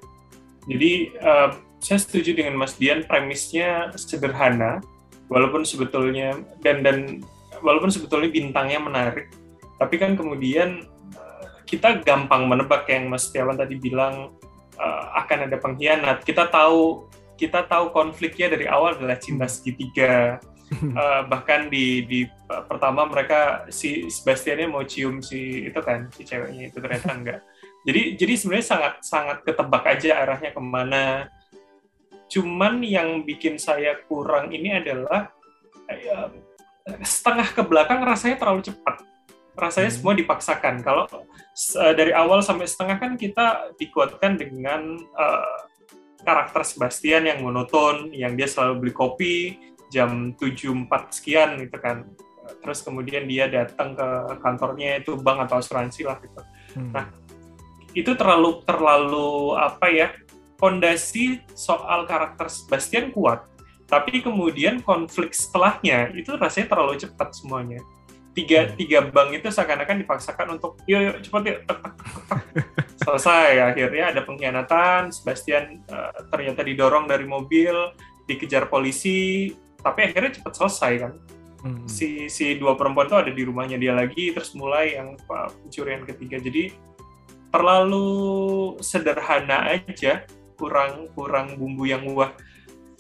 Jadi 0.70 1.18
uh, 1.18 1.58
saya 1.82 1.98
setuju 1.98 2.38
dengan 2.38 2.58
Mas 2.58 2.78
Dian 2.78 3.06
premisnya 3.06 3.94
sederhana 3.98 4.82
walaupun 5.30 5.66
sebetulnya 5.66 6.38
dan 6.62 6.86
dan 6.86 7.26
walaupun 7.62 7.94
sebetulnya 7.94 8.30
bintangnya 8.30 8.82
menarik 8.82 9.30
tapi 9.78 10.02
kan 10.02 10.18
kemudian 10.18 10.86
uh, 11.14 11.46
kita 11.68 12.02
gampang 12.02 12.48
menebak 12.50 12.88
yang 12.90 13.12
Mas 13.12 13.30
Tiawan 13.30 13.60
tadi 13.60 13.76
bilang 13.78 14.34
uh, 14.80 15.06
akan 15.26 15.52
ada 15.52 15.58
pengkhianat. 15.60 16.24
Kita 16.24 16.48
tahu 16.48 17.10
kita 17.36 17.68
tahu 17.68 17.92
konfliknya 17.92 18.48
dari 18.48 18.66
awal 18.66 18.96
adalah 18.96 19.20
cinta 19.20 19.46
segitiga 19.46 20.40
uh, 20.74 21.22
bahkan 21.32 21.70
di 21.70 22.06
di 22.06 22.20
uh, 22.50 22.64
pertama 22.66 23.06
mereka 23.06 23.66
si 23.70 24.10
Sebastiannya 24.10 24.68
mau 24.70 24.84
cium 24.86 25.22
si 25.22 25.70
itu 25.70 25.80
kan 25.82 26.10
si 26.14 26.26
ceweknya 26.26 26.70
itu 26.74 26.78
ternyata 26.82 27.10
enggak. 27.14 27.40
Jadi 27.86 28.02
jadi 28.18 28.34
sebenarnya 28.34 28.68
sangat 28.68 28.94
sangat 29.06 29.38
ketebak 29.46 29.84
aja 29.86 30.26
arahnya 30.26 30.52
ke 30.52 30.62
mana. 30.62 31.30
Cuman 32.26 32.82
yang 32.82 33.22
bikin 33.22 33.62
saya 33.62 34.02
kurang 34.10 34.50
ini 34.50 34.82
adalah 34.82 35.30
uh, 35.90 36.30
setengah 37.06 37.54
ke 37.54 37.62
belakang 37.62 38.02
rasanya 38.02 38.42
terlalu 38.42 38.66
cepat. 38.66 39.06
Rasanya 39.56 39.90
hmm. 39.94 39.98
semua 40.02 40.14
dipaksakan. 40.18 40.82
Kalau 40.82 41.06
uh, 41.08 41.94
dari 41.94 42.12
awal 42.12 42.42
sampai 42.42 42.66
setengah 42.66 42.98
kan 42.98 43.14
kita 43.16 43.72
dikuatkan 43.78 44.36
dengan 44.36 44.98
uh, 45.16 45.58
karakter 46.26 46.66
Sebastian 46.66 47.30
yang 47.30 47.46
monoton 47.46 48.10
yang 48.10 48.34
dia 48.34 48.50
selalu 48.50 48.90
beli 48.90 48.94
kopi 48.98 49.36
jam 49.94 50.34
7.4 50.38 50.90
sekian 51.14 51.50
gitu 51.62 51.78
kan 51.80 52.06
terus 52.62 52.86
kemudian 52.86 53.26
dia 53.26 53.50
datang 53.50 53.98
ke 53.98 54.08
kantornya 54.42 55.02
itu 55.02 55.18
bank 55.18 55.50
atau 55.50 55.58
asuransi 55.62 56.06
lah 56.06 56.18
gitu. 56.22 56.42
Hmm. 56.78 56.94
Nah, 56.94 57.06
itu 57.96 58.12
terlalu 58.14 58.62
terlalu 58.68 59.56
apa 59.58 59.88
ya 59.90 60.08
fondasi 60.60 61.42
soal 61.56 62.06
karakter 62.06 62.52
Sebastian 62.52 63.10
kuat 63.16 63.48
tapi 63.86 64.20
kemudian 64.20 64.82
konflik 64.82 65.32
setelahnya 65.32 66.12
itu 66.18 66.34
rasanya 66.36 66.74
terlalu 66.74 67.00
cepat 67.00 67.38
semuanya 67.38 67.80
tiga 68.36 68.76
tiga 68.76 69.00
bank 69.08 69.40
itu 69.40 69.48
seakan-akan 69.48 70.04
dipaksakan 70.04 70.60
untuk 70.60 70.76
yuk 70.90 71.02
yuk 71.02 71.18
cepat 71.24 71.42
yuk 71.48 71.60
tek, 71.64 71.78
tek, 71.80 71.94
tek, 71.96 72.24
tek. 72.28 72.44
selesai 73.06 73.52
akhirnya 73.72 74.12
ada 74.12 74.22
pengkhianatan 74.28 75.14
Sebastian 75.14 75.86
uh, 75.88 76.12
ternyata 76.28 76.68
didorong 76.68 77.08
dari 77.08 77.24
mobil 77.24 77.96
dikejar 78.28 78.68
polisi 78.68 79.54
tapi 79.86 80.10
akhirnya 80.10 80.34
cepat 80.34 80.54
selesai 80.58 80.94
kan 81.06 81.14
Hmm. 81.66 81.90
si 81.90 82.30
si 82.30 82.62
dua 82.62 82.78
perempuan 82.78 83.10
itu 83.10 83.18
ada 83.18 83.32
di 83.34 83.42
rumahnya 83.42 83.82
dia 83.82 83.98
lagi 83.98 84.30
terus 84.30 84.54
mulai 84.54 85.02
yang 85.02 85.18
pencurian 85.26 86.06
ketiga 86.06 86.38
jadi 86.38 86.70
terlalu 87.50 88.06
sederhana 88.86 89.74
aja 89.74 90.30
kurang 90.62 91.10
kurang 91.18 91.58
bumbu 91.58 91.90
yang 91.90 92.06
wah 92.14 92.38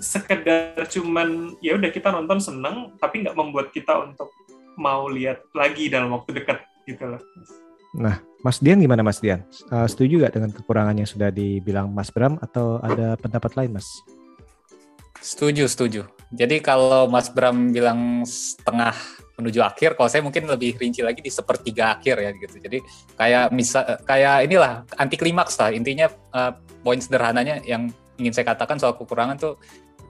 sekedar 0.01 0.81
cuman 0.89 1.53
ya 1.61 1.77
udah 1.77 1.93
kita 1.93 2.09
nonton 2.09 2.41
seneng 2.41 2.97
tapi 2.97 3.21
nggak 3.21 3.37
membuat 3.37 3.69
kita 3.69 4.01
untuk 4.01 4.33
mau 4.81 5.05
lihat 5.13 5.45
lagi 5.53 5.85
dalam 5.85 6.09
waktu 6.17 6.41
dekat 6.41 6.65
gitu 6.89 7.05
loh 7.05 7.21
Nah, 7.95 8.19
Mas 8.43 8.59
Dian 8.59 8.75
gimana 8.83 9.07
Mas 9.07 9.23
Dian? 9.23 9.47
Uh, 9.71 9.87
setuju 9.87 10.27
gak 10.27 10.35
dengan 10.35 10.51
kekurangan 10.51 10.99
yang 10.99 11.07
sudah 11.07 11.31
dibilang 11.31 11.87
Mas 11.95 12.11
Bram 12.11 12.35
atau 12.43 12.75
ada 12.83 13.15
pendapat 13.15 13.55
lain 13.55 13.79
Mas? 13.79 13.87
Setuju, 15.25 15.65
setuju. 15.65 16.01
Jadi 16.29 16.61
kalau 16.61 17.09
Mas 17.09 17.33
Bram 17.33 17.73
bilang 17.73 18.21
setengah 18.29 18.93
menuju 19.41 19.65
akhir, 19.65 19.97
kalau 19.97 20.05
saya 20.05 20.21
mungkin 20.21 20.45
lebih 20.45 20.77
rinci 20.77 21.01
lagi 21.01 21.25
di 21.25 21.33
sepertiga 21.33 21.97
akhir 21.97 22.21
ya 22.21 22.29
gitu. 22.37 22.55
Jadi 22.61 22.77
kayak 23.17 23.49
misal 23.49 23.83
kayak 24.05 24.45
inilah 24.45 24.85
anti 25.01 25.17
klimaks 25.17 25.57
lah 25.57 25.73
intinya 25.73 26.13
uh, 26.29 26.53
poin 26.85 27.01
sederhananya 27.01 27.57
yang 27.65 27.89
ingin 28.21 28.37
saya 28.37 28.53
katakan 28.53 28.77
soal 28.77 28.93
kekurangan 28.93 29.41
tuh 29.41 29.57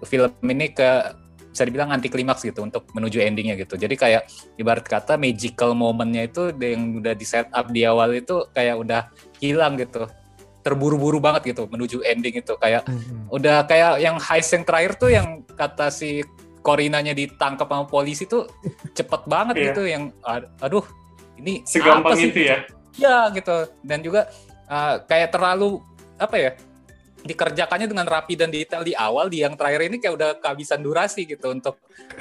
film 0.03 0.35
ini 0.43 0.75
ke 0.75 1.15
bisa 1.55 1.63
dibilang 1.63 1.95
anti 1.95 2.11
klimaks 2.11 2.43
gitu 2.43 2.67
untuk 2.67 2.83
menuju 2.91 3.23
endingnya 3.23 3.55
gitu. 3.55 3.79
Jadi 3.79 3.95
kayak 3.95 4.27
ibarat 4.59 4.83
kata 4.83 5.15
magical 5.15 5.71
momentnya 5.71 6.27
itu 6.27 6.51
yang 6.59 6.99
udah 6.99 7.15
di 7.15 7.23
set 7.23 7.47
up 7.55 7.71
di 7.71 7.87
awal 7.87 8.11
itu 8.11 8.43
kayak 8.51 8.75
udah 8.75 9.07
hilang 9.39 9.79
gitu. 9.79 10.11
Terburu-buru 10.65 11.21
banget 11.21 11.53
gitu 11.53 11.69
menuju 11.69 12.01
ending 12.01 12.41
itu 12.41 12.57
kayak 12.57 12.89
udah 13.29 13.61
kayak 13.63 14.01
yang 14.01 14.17
heist 14.17 14.49
yang 14.49 14.65
terakhir 14.65 14.97
tuh 14.97 15.13
yang 15.13 15.45
kata 15.53 15.93
si 15.93 16.25
Korinanya 16.59 17.13
ditangkap 17.13 17.69
sama 17.69 17.85
polisi 17.85 18.25
tuh 18.25 18.49
cepet 18.91 19.21
banget 19.29 19.55
Iya. 19.55 19.65
gitu 19.69 19.81
yang 19.85 20.03
ad- 20.25 20.49
aduh 20.57 20.81
ini 21.37 21.61
segampang 21.63 22.17
apa 22.17 22.17
sih? 22.17 22.33
itu 22.33 22.41
ya 22.41 22.57
ya 22.97 23.17
gitu 23.29 23.55
dan 23.85 24.01
juga 24.01 24.25
uh, 24.65 24.97
kayak 25.05 25.29
terlalu 25.29 25.77
apa 26.17 26.35
ya 26.35 26.51
dikerjakannya 27.21 27.85
dengan 27.85 28.05
rapi 28.05 28.33
dan 28.33 28.49
detail 28.49 28.81
di 28.81 28.93
awal 28.93 29.27
di 29.27 29.41
yang 29.41 29.53
terakhir 29.53 29.85
ini 29.85 29.97
kayak 29.97 30.13
udah 30.13 30.29
kehabisan 30.37 30.81
durasi 30.81 31.25
gitu 31.25 31.49
untuk 31.49 31.77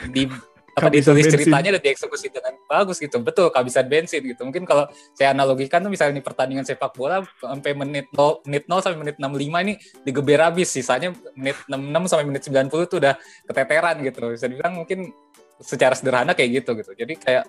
di 0.08 0.28
apa 0.74 0.90
Kehabisan 0.90 1.14
ditulis 1.14 1.24
bensin. 1.30 1.38
ceritanya 1.38 1.70
dan 1.78 1.82
dieksekusi 1.86 2.26
dengan 2.34 2.52
bagus 2.66 2.98
gitu. 2.98 3.16
Betul 3.22 3.46
kehabisan 3.54 3.86
bensin 3.86 4.26
gitu. 4.26 4.42
Mungkin 4.42 4.66
kalau 4.66 4.90
saya 5.14 5.30
analogikan 5.30 5.78
tuh 5.78 5.86
misalnya 5.86 6.18
ini 6.18 6.22
pertandingan 6.26 6.66
sepak 6.66 6.90
bola 6.98 7.22
sampai 7.38 7.78
menit 7.78 8.10
0, 8.10 8.42
menit 8.42 8.66
0 8.66 8.82
sampai 8.82 8.98
menit 8.98 9.16
65 9.22 9.64
ini 9.70 9.74
digeber 10.02 10.42
habis. 10.42 10.74
Sisanya 10.74 11.14
menit 11.38 11.54
66 11.70 12.10
sampai 12.10 12.26
menit 12.26 12.42
90 12.42 12.90
tuh 12.90 12.98
udah 12.98 13.14
keteteran 13.46 13.96
gitu. 14.02 14.18
Bisa 14.34 14.46
dibilang 14.50 14.74
mungkin 14.82 15.14
secara 15.62 15.94
sederhana 15.94 16.34
kayak 16.34 16.66
gitu 16.66 16.74
gitu. 16.74 16.90
Jadi 16.90 17.14
kayak 17.22 17.46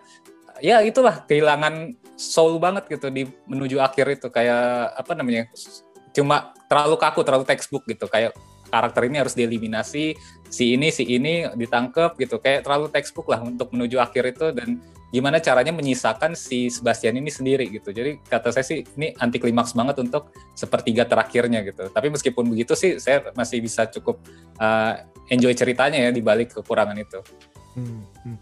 ya 0.62 0.86
itulah 0.86 1.26
kehilangan 1.26 1.98
soul 2.14 2.62
banget 2.62 2.86
gitu 2.94 3.10
di 3.10 3.26
menuju 3.50 3.82
akhir 3.82 4.22
itu. 4.22 4.30
Kayak 4.30 4.94
apa 5.02 5.18
namanya 5.18 5.50
cuma 6.14 6.54
terlalu 6.70 6.96
kaku 7.02 7.26
terlalu 7.26 7.46
textbook 7.50 7.90
gitu. 7.90 8.06
Kayak 8.06 8.38
karakter 8.76 9.08
ini 9.08 9.24
harus 9.24 9.34
dieliminasi 9.34 10.20
si 10.52 10.66
ini 10.76 10.92
si 10.92 11.08
ini 11.08 11.48
ditangkap 11.56 12.20
gitu 12.20 12.44
kayak 12.44 12.68
terlalu 12.68 12.92
textbook 12.92 13.32
lah 13.32 13.40
untuk 13.40 13.72
menuju 13.72 13.98
akhir 14.04 14.36
itu 14.36 14.52
dan 14.52 14.84
gimana 15.10 15.40
caranya 15.40 15.72
menyisakan 15.72 16.36
si 16.36 16.68
Sebastian 16.68 17.16
ini 17.16 17.32
sendiri 17.32 17.72
gitu 17.72 17.96
jadi 17.96 18.20
kata 18.20 18.52
saya 18.52 18.68
sih 18.68 18.84
ini 19.00 19.16
anti 19.16 19.40
klimaks 19.40 19.72
banget 19.72 20.04
untuk 20.04 20.36
sepertiga 20.52 21.08
terakhirnya 21.08 21.64
gitu 21.64 21.88
tapi 21.88 22.12
meskipun 22.12 22.52
begitu 22.52 22.76
sih 22.76 23.00
saya 23.00 23.32
masih 23.32 23.64
bisa 23.64 23.88
cukup 23.88 24.20
uh, 24.60 25.00
enjoy 25.32 25.56
ceritanya 25.56 26.04
ya 26.04 26.12
di 26.12 26.20
balik 26.20 26.52
kekurangan 26.52 27.00
itu 27.00 27.24
Hmm, 27.76 28.08
hmm. 28.24 28.38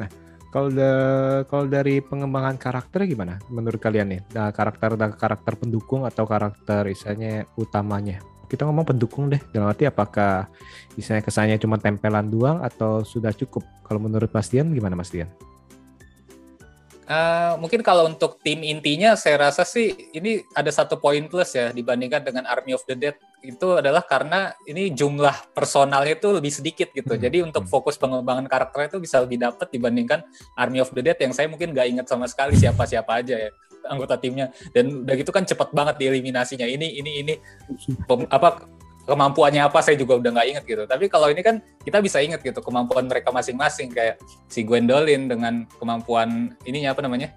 Nah, 0.00 0.08
kalau 0.48 0.72
da- 0.72 1.44
kalau 1.46 1.68
dari 1.68 2.00
pengembangan 2.00 2.56
karakter 2.56 3.04
gimana 3.04 3.36
menurut 3.52 3.78
kalian 3.78 4.16
nih? 4.16 4.20
Nah, 4.32 4.48
karakter 4.50 4.96
karakter 5.14 5.54
pendukung 5.60 6.08
atau 6.08 6.24
karakter 6.24 6.88
misalnya 6.88 7.44
utamanya? 7.60 8.24
Kita 8.50 8.66
ngomong 8.66 8.82
pendukung 8.82 9.30
deh. 9.30 9.38
Dalam 9.54 9.70
arti 9.70 9.86
apakah 9.86 10.50
misalnya 10.98 11.22
kesannya 11.22 11.56
cuma 11.62 11.78
tempelan 11.78 12.26
doang 12.26 12.58
atau 12.66 13.06
sudah 13.06 13.30
cukup? 13.30 13.62
Kalau 13.86 14.02
menurut 14.02 14.34
Mas 14.34 14.50
Dian 14.50 14.74
gimana 14.74 14.98
Mas 14.98 15.14
Dian? 15.14 15.30
Eh, 17.10 17.52
mungkin 17.58 17.82
kalau 17.82 18.06
untuk 18.06 18.38
tim 18.38 18.62
intinya 18.62 19.18
saya 19.18 19.50
rasa 19.50 19.66
sih 19.66 20.14
ini 20.14 20.46
ada 20.54 20.70
satu 20.70 20.94
poin 21.02 21.26
plus 21.26 21.58
ya 21.58 21.74
dibandingkan 21.74 22.22
dengan 22.22 22.46
Army 22.46 22.70
of 22.70 22.86
the 22.86 22.94
Dead 22.94 23.18
itu 23.42 23.82
adalah 23.82 24.06
karena 24.06 24.54
ini 24.62 24.94
jumlah 24.94 25.50
personalnya 25.50 26.14
itu 26.14 26.30
lebih 26.30 26.54
sedikit 26.54 26.94
gitu. 26.94 27.10
Hmm. 27.10 27.18
Jadi 27.18 27.42
untuk 27.42 27.66
Hmm. 27.66 27.72
fokus 27.74 27.98
pengembangan 27.98 28.46
karakternya 28.46 28.94
itu 28.94 28.98
bisa 29.02 29.18
lebih 29.26 29.42
dapat 29.42 29.66
dibandingkan 29.74 30.22
Army 30.54 30.78
of 30.78 30.94
the 30.94 31.02
Dead 31.02 31.18
yang 31.18 31.34
saya 31.34 31.50
mungkin 31.50 31.74
nggak 31.74 31.98
ingat 31.98 32.06
sama 32.06 32.30
sekali 32.30 32.54
siapa-siapa 32.54 33.10
aja 33.10 33.34
ya 33.42 33.50
anggota 33.86 34.16
timnya. 34.16 34.50
Dan 34.70 35.04
udah 35.04 35.14
gitu 35.16 35.30
kan 35.30 35.44
cepat 35.44 35.70
banget 35.70 35.96
dieliminasinya. 35.98 36.64
Ini 36.64 36.86
ini 37.00 37.10
ini 37.22 37.34
pem- 38.04 38.28
apa 38.28 38.66
kemampuannya 39.00 39.66
apa 39.66 39.82
saya 39.82 39.98
juga 39.98 40.20
udah 40.20 40.30
nggak 40.30 40.48
inget 40.48 40.64
gitu. 40.66 40.82
Tapi 40.86 41.10
kalau 41.10 41.26
ini 41.32 41.42
kan 41.42 41.58
kita 41.82 41.98
bisa 41.98 42.20
inget 42.20 42.40
gitu 42.40 42.60
kemampuan 42.60 43.08
mereka 43.10 43.32
masing-masing. 43.32 43.90
Kayak 43.90 44.20
si 44.46 44.62
Gwendolyn 44.62 45.26
dengan 45.26 45.66
kemampuan 45.80 46.54
ininya 46.62 46.94
apa 46.94 47.02
namanya 47.02 47.34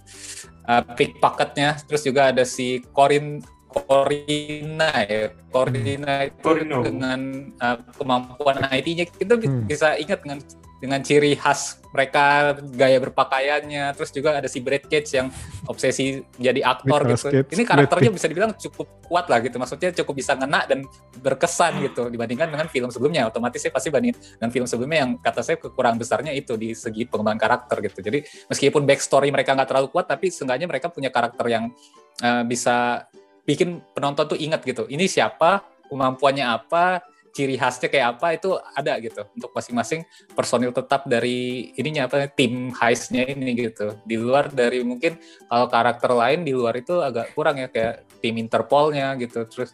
uh, 0.68 0.84
pickpocketnya 0.94 1.82
terus 1.88 2.04
juga 2.04 2.30
ada 2.30 2.44
si 2.46 2.84
Corin 2.94 3.42
Corina 3.74 4.92
ya. 5.10 5.34
Corina 5.50 6.30
itu 6.30 6.38
Corino. 6.46 6.86
dengan 6.86 7.20
uh, 7.58 7.78
kemampuan 7.98 8.62
IT-nya 8.70 9.06
kita 9.10 9.34
Hmm. 9.42 9.66
bisa 9.66 9.98
ingat 9.98 10.22
dengan 10.22 10.40
dengan 10.84 11.00
ciri 11.00 11.39
khas 11.39 11.80
mereka 11.96 12.58
gaya 12.76 13.00
berpakaiannya 13.00 13.96
terus 13.96 14.12
juga 14.12 14.36
ada 14.36 14.52
si 14.52 14.60
Brad 14.60 14.84
Cage 14.84 15.15
yang 15.15 15.32
obsesi 15.72 16.19
jadi 16.36 16.60
aktor 16.60 17.08
gitu. 17.08 17.32
Cage, 17.32 17.56
ini 17.56 17.63
karakternya 17.63 18.12
bisa 18.12 18.28
dibilang 18.28 18.52
cukup 18.58 19.00
kuat 19.08 19.32
lah 19.32 19.39
gitu. 19.39 19.56
Maksudnya 19.62 19.96
cukup 20.04 20.19
bisa 20.19 20.36
ngena 20.36 20.67
dan 20.67 20.84
berkesan 21.24 21.80
gitu 21.88 22.12
dibandingkan 22.12 22.52
dengan 22.52 22.67
film 22.67 22.91
sebelumnya. 22.91 23.32
Otomatis 23.32 23.63
saya 23.63 23.72
pasti 23.72 23.93
bandingin 23.93 24.19
dengan 24.19 24.52
film 24.52 24.67
sebelumnya 24.67 25.08
yang 25.08 25.12
kata 25.24 25.39
saya 25.39 25.56
kekurangan 25.62 25.96
besarnya 25.96 26.36
itu 26.36 26.60
di 26.60 26.76
segi 26.76 27.08
pengembangan 27.08 27.39
karakter 27.39 27.78
gitu. 27.88 28.00
Jadi 28.04 28.19
meskipun 28.52 28.84
backstory 28.84 29.32
mereka 29.32 29.56
nggak 29.56 29.69
terlalu 29.72 29.88
kuat 29.93 30.12
tapi 30.12 30.34
seenggaknya 30.34 30.67
mereka 30.67 30.91
punya 30.91 31.13
karakter 31.13 31.46
yang 31.48 31.72
eh, 32.19 32.43
bisa 32.43 33.08
bikin 33.48 33.80
penonton 33.96 34.36
tuh 34.36 34.39
ingat 34.41 34.65
gitu. 34.67 34.84
Ini 34.89 35.08
siapa 35.08 35.63
kemampuannya 35.88 36.43
apa 36.43 37.12
ciri 37.34 37.58
khasnya 37.58 37.89
kayak 37.89 38.08
apa 38.17 38.38
itu 38.38 38.54
ada 38.78 38.93
gitu. 39.02 39.26
Untuk 39.34 39.52
masing-masing 39.52 40.06
personil 40.38 40.69
tetap 40.69 41.10
dari 41.10 41.74
ininya 41.74 42.06
apa 42.06 42.30
tim 42.30 42.69
heistnya 42.78 43.26
ini 43.26 43.58
gitu. 43.58 43.98
Di 44.06 44.15
luar 44.22 44.54
dari 44.54 44.86
mungkin 44.86 45.17
kalau 45.50 45.65
karakter 45.67 46.13
lain 46.13 46.46
di 46.46 46.54
luar 46.54 46.78
itu 46.78 47.02
agak 47.02 47.34
kurang 47.34 47.58
ya 47.58 47.67
kayak 47.74 48.06
tim 48.22 48.38
Interpolnya 48.38 49.17
gitu. 49.17 49.50
Terus 49.50 49.74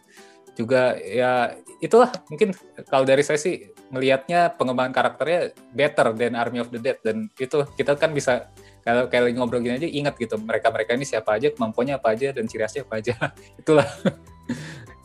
juga 0.56 0.96
ya 0.98 1.54
itulah 1.78 2.10
mungkin 2.32 2.56
kalau 2.88 3.04
dari 3.04 3.20
saya 3.20 3.38
sih 3.38 3.70
melihatnya 3.92 4.56
pengembangan 4.56 4.92
karakternya 4.96 5.52
better 5.76 6.16
than 6.16 6.32
Army 6.34 6.64
of 6.64 6.72
the 6.72 6.80
Dead. 6.80 6.96
Dan 7.04 7.28
itu 7.36 7.60
kita 7.76 7.92
kan 8.00 8.16
bisa 8.16 8.48
kalau 8.80 9.04
kayak 9.12 9.28
lagi 9.28 9.36
ngobrol 9.36 9.60
gini 9.60 9.76
aja 9.76 9.84
ingat 9.84 10.16
gitu 10.16 10.40
mereka 10.40 10.72
mereka 10.72 10.96
ini 10.96 11.04
siapa 11.04 11.36
aja 11.36 11.52
kemampuannya 11.52 12.00
apa 12.00 12.16
aja 12.16 12.32
dan 12.32 12.48
ciri 12.48 12.64
khasnya 12.64 12.88
apa 12.88 12.94
aja. 13.04 13.14
Itulah 13.60 13.88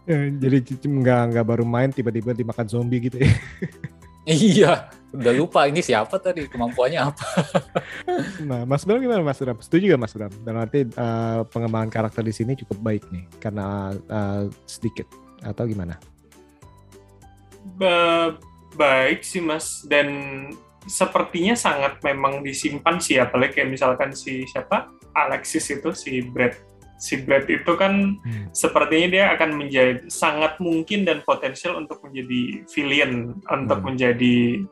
jadi 0.08 0.58
c- 0.62 0.86
nggak 0.86 1.22
nggak 1.34 1.46
baru 1.46 1.66
main 1.66 1.90
tiba-tiba 1.90 2.32
dimakan 2.32 2.66
zombie 2.66 3.02
gitu 3.02 3.18
ya. 3.20 3.32
iya 4.26 4.74
udah 5.10 5.34
lupa 5.34 5.66
ini 5.66 5.80
siapa 5.80 6.18
tadi 6.18 6.50
kemampuannya 6.50 6.98
apa 7.00 7.26
Nah, 8.50 8.66
Mas 8.66 8.84
Bram 8.84 9.00
gimana 9.00 9.22
Mas 9.22 9.38
Bram? 9.38 9.58
Setuju 9.58 9.94
gak 9.94 10.02
Mas 10.02 10.14
Bram? 10.14 10.34
Dalam 10.42 10.62
arti 10.62 10.86
eh, 10.86 11.40
pengembangan 11.50 11.90
karakter 11.90 12.22
di 12.22 12.34
sini 12.34 12.54
cukup 12.58 12.78
baik 12.82 13.04
nih 13.10 13.26
karena 13.40 13.94
eh, 13.96 14.44
sedikit 14.66 15.06
atau 15.42 15.66
gimana? 15.66 15.98
Ba- 17.78 18.38
baik 18.76 19.24
sih 19.24 19.40
mas 19.40 19.88
dan 19.88 20.08
sepertinya 20.86 21.56
sangat 21.56 21.98
memang 22.04 22.44
disimpan 22.44 23.00
sih 23.00 23.18
apalagi 23.18 23.58
kayak 23.58 23.72
misalkan 23.72 24.12
si 24.12 24.44
siapa 24.46 24.92
Alexis 25.16 25.66
itu 25.72 25.90
si 25.96 26.20
Brad 26.22 26.54
si 26.96 27.20
Brad 27.24 27.46
itu 27.52 27.72
kan 27.76 28.16
Hmm. 28.16 28.48
sepertinya 28.56 29.08
dia 29.12 29.26
akan 29.36 29.50
menjadi 29.60 30.08
sangat 30.08 30.58
mungkin 30.64 31.04
dan 31.04 31.20
potensial 31.28 31.76
untuk 31.76 32.00
menjadi 32.04 32.64
villain 32.72 33.36
untuk 33.52 33.80
Hmm. 33.84 33.88
menjadi 33.92 34.64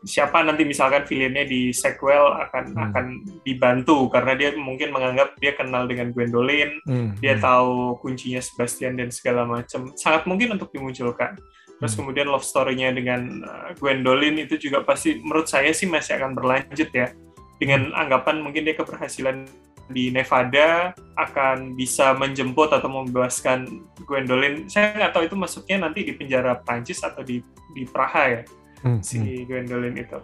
siapa 0.00 0.40
nanti 0.40 0.64
misalkan 0.64 1.04
villainnya 1.04 1.44
di 1.44 1.76
sequel 1.76 2.32
akan 2.48 2.64
Hmm. 2.72 2.84
akan 2.88 3.06
dibantu 3.44 4.08
karena 4.08 4.32
dia 4.32 4.50
mungkin 4.56 4.90
menganggap 4.96 5.36
dia 5.36 5.52
kenal 5.52 5.84
dengan 5.84 6.10
Gwendolyn, 6.10 6.80
Hmm, 6.88 7.14
dia 7.20 7.36
hmm. 7.36 7.44
tahu 7.44 8.00
kuncinya 8.00 8.40
Sebastian 8.40 8.96
dan 8.96 9.12
segala 9.12 9.44
macam. 9.44 9.92
Sangat 9.94 10.24
mungkin 10.24 10.56
untuk 10.56 10.72
dimunculkan. 10.72 11.36
Terus 11.80 11.92
Hmm. 11.96 12.00
kemudian 12.04 12.28
love 12.28 12.44
story-nya 12.44 12.92
dengan 12.92 13.44
uh, 13.44 13.72
Gwendolyn 13.76 14.36
itu 14.40 14.56
juga 14.60 14.84
pasti 14.84 15.20
menurut 15.20 15.48
saya 15.48 15.72
sih 15.72 15.88
masih 15.88 16.16
akan 16.16 16.32
berlanjut 16.32 16.90
ya. 16.92 17.12
Dengan 17.60 17.92
anggapan 17.92 18.40
mungkin 18.40 18.64
dia 18.64 18.72
keberhasilan 18.72 19.44
di 19.90 20.14
Nevada 20.14 20.94
akan 21.18 21.74
bisa 21.74 22.14
menjemput 22.16 22.70
atau 22.72 22.88
membebaskan 22.88 23.66
Gwendolyn. 24.06 24.70
Saya 24.70 24.94
nggak 24.96 25.12
tahu 25.12 25.22
itu 25.26 25.36
masuknya 25.36 25.86
nanti 25.86 26.06
di 26.06 26.14
penjara 26.16 26.56
Prancis 26.62 27.02
atau 27.04 27.20
di 27.20 27.42
di 27.70 27.86
Praha 27.86 28.24
ya 28.26 28.42
Hmm, 28.80 29.00
hmm. 29.00 29.04
si 29.04 29.44
Gwendolyn 29.44 29.96
itu. 29.96 30.18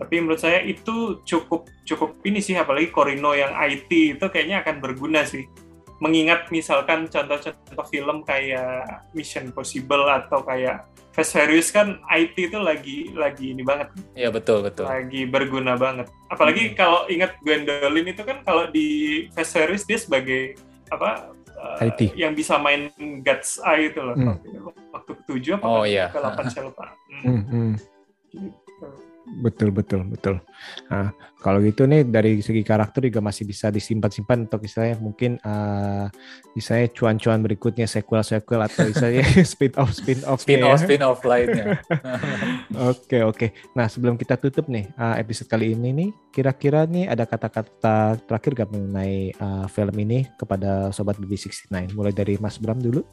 Tapi 0.00 0.14
menurut 0.18 0.40
saya 0.40 0.64
itu 0.64 1.20
cukup 1.28 1.68
cukup 1.84 2.16
ini 2.24 2.40
sih 2.40 2.56
apalagi 2.56 2.88
Corino 2.88 3.36
yang 3.36 3.52
IT 3.52 3.90
itu 4.16 4.26
kayaknya 4.32 4.64
akan 4.64 4.80
berguna 4.80 5.22
sih. 5.28 5.44
Mengingat 6.00 6.48
misalkan 6.48 7.06
contoh-contoh 7.06 7.84
film 7.86 8.24
kayak 8.24 9.04
Mission 9.12 9.52
Possible 9.52 10.08
atau 10.08 10.40
kayak 10.40 10.88
Fast 11.10 11.34
Furious 11.34 11.68
kan 11.68 12.00
IT 12.08 12.38
itu 12.38 12.56
lagi 12.56 13.10
lagi 13.12 13.52
ini 13.52 13.60
banget, 13.60 13.90
Iya 14.14 14.30
betul 14.30 14.62
betul. 14.62 14.86
lagi 14.86 15.26
berguna 15.26 15.74
banget. 15.74 16.08
Apalagi 16.30 16.72
kalau 16.72 17.04
ingat 17.06 17.34
Gwendolyn 17.42 18.08
itu 18.08 18.22
kan 18.22 18.40
kalau 18.40 18.70
di 18.70 18.88
Fast 19.34 19.52
Furious 19.52 19.84
dia 19.84 19.98
sebagai 19.98 20.54
apa 20.88 21.34
uh, 21.52 21.82
IT. 21.82 22.14
yang 22.14 22.32
bisa 22.32 22.56
main 22.56 22.88
Guts 23.20 23.58
Eye 23.60 23.90
itu 23.90 24.00
loh. 24.00 24.14
Hmm. 24.16 24.38
Waktu 24.90 25.12
ketujuh 25.20 25.58
apa 25.58 25.66
Oh, 25.66 25.82
iya. 25.84 26.08
ke 26.08 26.16
delapan 26.16 26.44
saya 26.46 26.62
lupa. 26.70 26.86
Hmm. 27.10 27.22
Hmm, 27.26 27.42
hmm. 27.44 27.72
Gitu. 28.30 28.88
Betul 29.38 29.70
betul 29.70 30.02
betul. 30.10 30.42
Nah, 30.90 31.14
kalau 31.38 31.62
gitu 31.62 31.86
nih 31.86 32.02
dari 32.02 32.42
segi 32.42 32.66
karakter 32.66 33.06
juga 33.06 33.22
masih 33.22 33.46
bisa 33.46 33.70
disimpan-simpan 33.70 34.50
untuk 34.50 34.66
istilahnya 34.66 34.98
mungkin 34.98 35.38
eh 35.40 36.06
istilahnya 36.58 36.90
cuan-cuan 36.90 37.38
berikutnya 37.40 37.86
sequel-sequel 37.86 38.60
atau 38.66 38.90
istilahnya 38.90 39.22
spin-off 39.54 39.94
spin-off 39.94 40.42
Spin 40.42 40.60
ya. 40.60 40.66
off 40.74 40.82
spin 40.82 41.02
off 41.06 41.20
lainnya. 41.22 41.78
Oke 42.90 43.22
oke. 43.22 43.46
Nah 43.78 43.86
sebelum 43.86 44.18
kita 44.18 44.34
tutup 44.34 44.66
nih 44.66 44.90
eh, 44.90 45.14
episode 45.22 45.46
kali 45.46 45.78
ini 45.78 45.90
nih, 45.94 46.10
kira-kira 46.34 46.84
nih 46.90 47.06
ada 47.06 47.24
kata-kata 47.26 48.18
terakhir 48.26 48.66
gak 48.66 48.70
mengenai 48.74 49.30
eh, 49.30 49.66
film 49.70 49.94
ini 50.02 50.26
kepada 50.34 50.90
sobat 50.90 51.16
BB69? 51.22 51.94
Mulai 51.94 52.12
dari 52.12 52.34
Mas 52.42 52.58
Bram 52.58 52.78
dulu. 52.82 53.06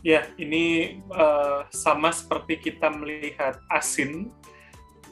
Ya, 0.00 0.24
ini 0.40 0.96
eh, 1.12 1.60
sama 1.68 2.08
seperti 2.08 2.56
kita 2.72 2.88
melihat 2.88 3.60
Asin, 3.68 4.32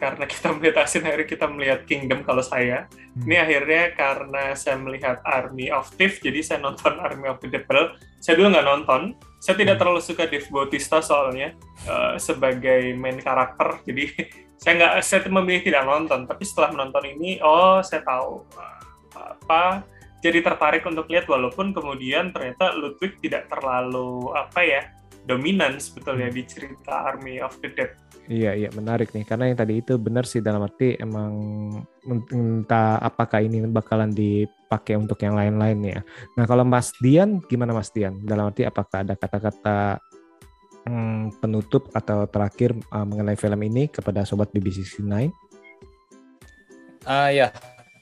karena 0.01 0.24
kita 0.33 0.55
melihat 0.57 0.87
Asin, 0.87 1.05
akhirnya 1.05 1.29
kita 1.29 1.46
melihat 1.51 1.81
Kingdom 1.85 2.24
kalau 2.24 2.40
saya. 2.40 2.88
Hmm. 2.88 3.29
Ini 3.29 3.37
akhirnya 3.37 3.85
karena 3.92 4.42
saya 4.57 4.81
melihat 4.81 5.20
Army 5.27 5.68
of 5.68 5.90
Thief, 5.98 6.22
jadi 6.24 6.40
saya 6.40 6.59
nonton 6.64 6.96
Army 7.05 7.29
of 7.29 7.42
the. 7.42 7.61
Padahal 7.61 8.01
saya 8.22 8.35
dulu 8.38 8.48
nggak 8.55 8.66
nonton, 8.66 9.03
saya 9.42 9.55
tidak 9.61 9.77
Hmm. 9.77 9.81
terlalu 9.85 10.01
suka 10.01 10.24
Dave 10.24 10.48
Bautista 10.48 11.05
soalnya 11.05 11.53
eh, 11.85 12.14
sebagai 12.16 12.96
main 12.96 13.20
karakter, 13.20 13.85
jadi 13.85 14.05
saya 14.62 14.72
nggak, 14.74 14.92
saya 15.05 15.20
memilih 15.29 15.62
tidak 15.68 15.85
nonton. 15.85 16.24
Tapi 16.24 16.42
setelah 16.48 16.72
menonton 16.72 17.05
ini, 17.12 17.38
oh 17.44 17.85
saya 17.85 18.01
tahu 18.01 18.40
eh, 18.57 18.79
apa 19.18 19.85
jadi 20.18 20.42
tertarik 20.42 20.83
untuk 20.83 21.07
lihat 21.07 21.31
walaupun 21.31 21.70
kemudian 21.70 22.35
ternyata 22.35 22.74
Ludwig 22.74 23.22
tidak 23.22 23.46
terlalu 23.46 24.35
apa 24.35 24.61
ya 24.66 24.83
dominan 25.28 25.76
sebetulnya 25.78 26.33
di 26.33 26.42
cerita 26.48 27.12
Army 27.12 27.38
of 27.38 27.54
the 27.61 27.70
Dead. 27.70 27.92
Iya 28.28 28.52
iya 28.52 28.68
menarik 28.76 29.12
nih 29.16 29.24
karena 29.24 29.48
yang 29.48 29.57
tadi 29.57 29.81
itu 29.81 29.96
benar 29.96 30.28
sih 30.28 30.44
dalam 30.44 30.61
arti 30.61 31.00
emang 31.00 31.33
entah 32.28 33.00
apakah 33.00 33.40
ini 33.40 33.64
bakalan 33.64 34.12
dipakai 34.12 35.00
untuk 35.00 35.16
yang 35.24 35.33
lain-lain 35.33 35.81
ya. 35.81 36.00
Nah 36.37 36.44
kalau 36.44 36.64
Mas 36.64 36.92
Dian 37.00 37.40
gimana 37.48 37.72
Mas 37.72 37.88
Dian? 37.88 38.20
Dalam 38.20 38.52
arti 38.52 38.68
apakah 38.68 39.00
ada 39.00 39.16
kata-kata 39.16 39.96
hmm, 40.85 41.40
penutup 41.40 41.88
atau 41.96 42.28
terakhir 42.28 42.76
uh, 42.92 43.04
mengenai 43.09 43.37
film 43.37 43.61
ini 43.64 43.88
kepada 43.88 44.28
sobat 44.28 44.52
BBC9? 44.52 45.33
Ah 47.09 47.33
ya, 47.33 47.48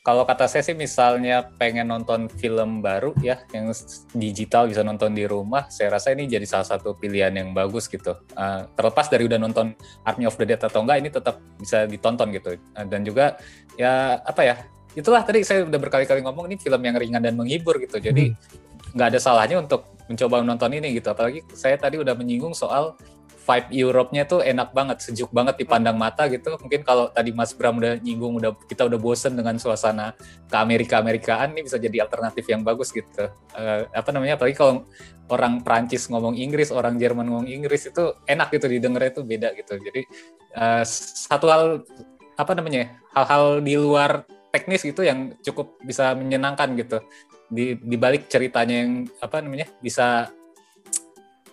kalau 0.07 0.23
kata 0.23 0.47
saya 0.47 0.62
sih 0.62 0.79
misalnya 0.79 1.51
pengen 1.59 1.90
nonton 1.90 2.31
film 2.31 2.79
baru 2.79 3.11
ya 3.19 3.42
yang 3.51 3.75
digital 4.14 4.71
bisa 4.71 4.87
nonton 4.87 5.11
di 5.19 5.27
rumah, 5.27 5.66
saya 5.66 5.99
rasa 5.99 6.14
ini 6.14 6.31
jadi 6.31 6.47
salah 6.47 6.62
satu 6.62 6.95
pilihan 6.95 7.35
yang 7.35 7.51
bagus 7.51 7.90
gitu. 7.90 8.14
Ah, 8.38 8.71
terlepas 8.79 9.11
dari 9.11 9.27
udah 9.27 9.35
nonton 9.35 9.75
Army 10.07 10.31
of 10.31 10.38
the 10.38 10.47
Dead 10.47 10.62
atau 10.62 10.87
enggak, 10.87 11.03
ini 11.03 11.11
tetap 11.11 11.42
bisa 11.59 11.90
ditonton 11.90 12.31
gitu. 12.31 12.55
Ah, 12.79 12.87
dan 12.87 13.03
juga 13.03 13.35
ya 13.75 14.23
apa 14.23 14.47
ya? 14.47 14.55
Itulah 14.95 15.27
tadi 15.27 15.42
saya 15.42 15.66
udah 15.66 15.81
berkali-kali 15.83 16.23
ngomong 16.23 16.55
ini 16.55 16.57
film 16.62 16.79
yang 16.87 16.95
ringan 16.95 17.27
dan 17.27 17.35
menghibur 17.35 17.75
gitu. 17.83 17.99
Jadi 17.99 18.31
nggak 18.95 19.09
ada 19.11 19.19
salahnya 19.19 19.59
untuk 19.59 19.90
mencoba 20.07 20.38
menonton 20.38 20.71
ini 20.71 21.03
gitu. 21.03 21.11
Apalagi 21.11 21.42
saya 21.51 21.75
tadi 21.83 21.99
udah 21.99 22.14
menyinggung 22.14 22.55
soal 22.55 22.95
vibe 23.46 23.68
Europe-nya 23.70 24.26
tuh 24.26 24.42
enak 24.42 24.74
banget, 24.74 24.98
sejuk 25.06 25.30
banget 25.30 25.62
dipandang 25.62 25.94
mata 25.94 26.26
gitu. 26.26 26.59
Mungkin 26.59 26.82
kalau 26.82 27.06
tadi 27.14 27.30
Mas 27.30 27.54
Bram 27.54 27.78
udah 27.78 28.02
nyinggung, 28.02 28.42
udah 28.42 28.59
kita 28.66 28.90
udah 28.90 28.98
bosen 28.98 29.38
dengan 29.38 29.54
suasana 29.62 30.18
ke 30.50 30.56
Amerika-Amerikaan, 30.59 31.54
ini 31.54 31.62
bisa 31.62 31.78
jadi 31.78 32.02
alternatif 32.02 32.42
yang 32.50 32.66
bagus 32.66 32.90
gitu. 32.90 33.30
Eh, 33.54 33.82
apa 33.87 34.11
namanya? 34.11 34.35
Apalagi 34.35 34.59
kalau 34.59 34.82
orang 35.30 35.62
Prancis 35.62 36.11
ngomong 36.11 36.35
Inggris, 36.35 36.74
orang 36.74 36.98
Jerman 36.98 37.30
ngomong 37.30 37.46
Inggris 37.46 37.87
itu 37.87 38.18
enak 38.26 38.50
gitu 38.50 38.66
didengarnya 38.66 39.14
itu 39.14 39.22
beda 39.22 39.48
gitu. 39.54 39.78
Jadi 39.78 40.02
eh, 40.59 40.85
satu 41.30 41.46
hal 41.46 41.62
apa 42.35 42.52
namanya? 42.59 42.98
Hal-hal 43.14 43.62
di 43.62 43.78
luar 43.78 44.26
teknis 44.50 44.82
gitu 44.82 45.06
yang 45.06 45.38
cukup 45.46 45.78
bisa 45.87 46.18
menyenangkan 46.18 46.74
gitu. 46.74 46.98
Di, 47.46 47.78
di 47.78 47.94
balik 47.94 48.26
ceritanya 48.26 48.82
yang 48.82 49.06
apa 49.22 49.38
namanya? 49.38 49.70
bisa 49.78 50.35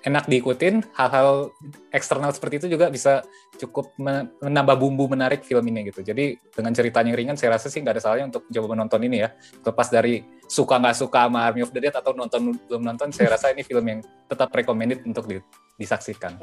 enak 0.03 0.27
diikutin 0.27 0.83
hal-hal 0.99 1.55
eksternal 1.95 2.35
seperti 2.35 2.59
itu 2.63 2.75
juga 2.75 2.91
bisa 2.91 3.23
cukup 3.55 3.95
men- 3.95 4.27
menambah 4.43 4.75
bumbu 4.75 5.07
menarik 5.07 5.47
film 5.47 5.63
ini 5.71 5.89
gitu. 5.89 6.03
Jadi 6.03 6.35
dengan 6.51 6.75
ceritanya 6.75 7.15
ringan 7.15 7.39
saya 7.39 7.55
rasa 7.55 7.71
sih 7.71 7.79
nggak 7.79 7.95
ada 7.95 8.03
salahnya 8.03 8.27
untuk 8.35 8.43
coba 8.51 8.67
menonton 8.75 8.99
ini 9.07 9.23
ya. 9.23 9.29
Lepas 9.63 9.87
dari 9.87 10.21
suka 10.45 10.75
nggak 10.75 10.97
suka 10.99 11.31
sama 11.31 11.47
Army 11.47 11.63
of 11.63 11.71
the 11.71 11.79
Dead 11.79 11.95
atau 11.95 12.11
nonton 12.11 12.51
belum 12.67 12.83
nonton 12.83 13.15
saya 13.15 13.31
rasa 13.31 13.55
ini 13.55 13.63
film 13.63 13.85
yang 13.87 13.99
tetap 14.27 14.51
recommended 14.51 14.99
untuk 15.07 15.23
di- 15.25 15.43
disaksikan 15.79 16.35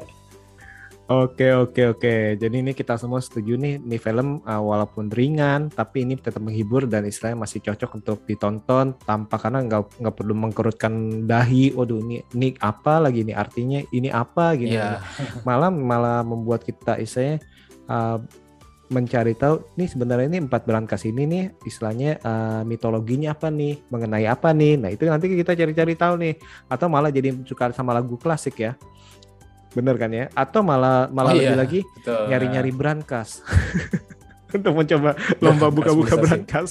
Oke 1.11 1.51
oke 1.51 1.81
oke. 1.91 2.39
Jadi 2.39 2.55
ini 2.63 2.71
kita 2.71 2.95
semua 2.95 3.19
setuju 3.19 3.59
nih, 3.59 3.83
nih 3.83 3.99
film 3.99 4.39
uh, 4.47 4.63
walaupun 4.63 5.11
ringan 5.11 5.67
tapi 5.67 6.07
ini 6.07 6.15
tetap 6.15 6.39
menghibur 6.39 6.87
dan 6.87 7.03
istilahnya 7.03 7.43
masih 7.43 7.59
cocok 7.59 7.99
untuk 7.99 8.17
ditonton 8.23 8.95
tanpa 9.03 9.35
karena 9.35 9.59
nggak 9.59 9.99
nggak 9.99 10.15
perlu 10.15 10.31
mengkerutkan 10.31 11.27
dahi. 11.27 11.75
Waduh 11.75 11.99
ini 11.99 12.23
ini 12.31 12.55
apa 12.63 13.03
lagi 13.03 13.27
ini 13.27 13.35
artinya 13.35 13.83
ini 13.91 14.07
apa 14.07 14.55
gini. 14.55 14.79
Iya. 14.79 15.03
Malah 15.43 15.67
malah 15.67 16.23
membuat 16.23 16.63
kita 16.63 16.95
istilahnya 16.95 17.43
uh, 17.91 18.23
mencari 18.91 19.35
tahu 19.35 19.63
nih 19.79 19.87
sebenarnya 19.91 20.27
ini 20.31 20.39
empat 20.47 20.63
berangkas 20.67 21.07
ini 21.07 21.23
nih 21.27 21.43
istilahnya 21.63 22.23
uh, 22.23 22.63
mitologinya 22.63 23.35
apa 23.35 23.51
nih 23.51 23.83
mengenai 23.91 24.31
apa 24.31 24.55
nih. 24.55 24.79
Nah 24.79 24.95
itu 24.95 25.03
nanti 25.11 25.27
kita 25.27 25.59
cari-cari 25.59 25.95
tahu 25.99 26.13
nih 26.23 26.39
atau 26.71 26.87
malah 26.87 27.11
jadi 27.11 27.35
suka 27.43 27.75
sama 27.75 27.91
lagu 27.91 28.15
klasik 28.15 28.63
ya. 28.63 28.79
Bener 29.71 29.95
kan 29.95 30.11
ya? 30.11 30.27
Atau 30.35 30.61
malah 30.61 31.07
malah 31.11 31.31
Oh, 31.31 31.37
lebih 31.37 31.55
iya. 31.55 31.59
lagi 31.59 31.79
nyari-nyari 32.05 32.71
brankas 32.75 33.39
untuk 34.55 34.75
mencoba 34.75 35.15
lomba 35.39 35.71
Brankas 35.71 35.75
buka-buka 35.75 36.15
brankas. 36.19 36.69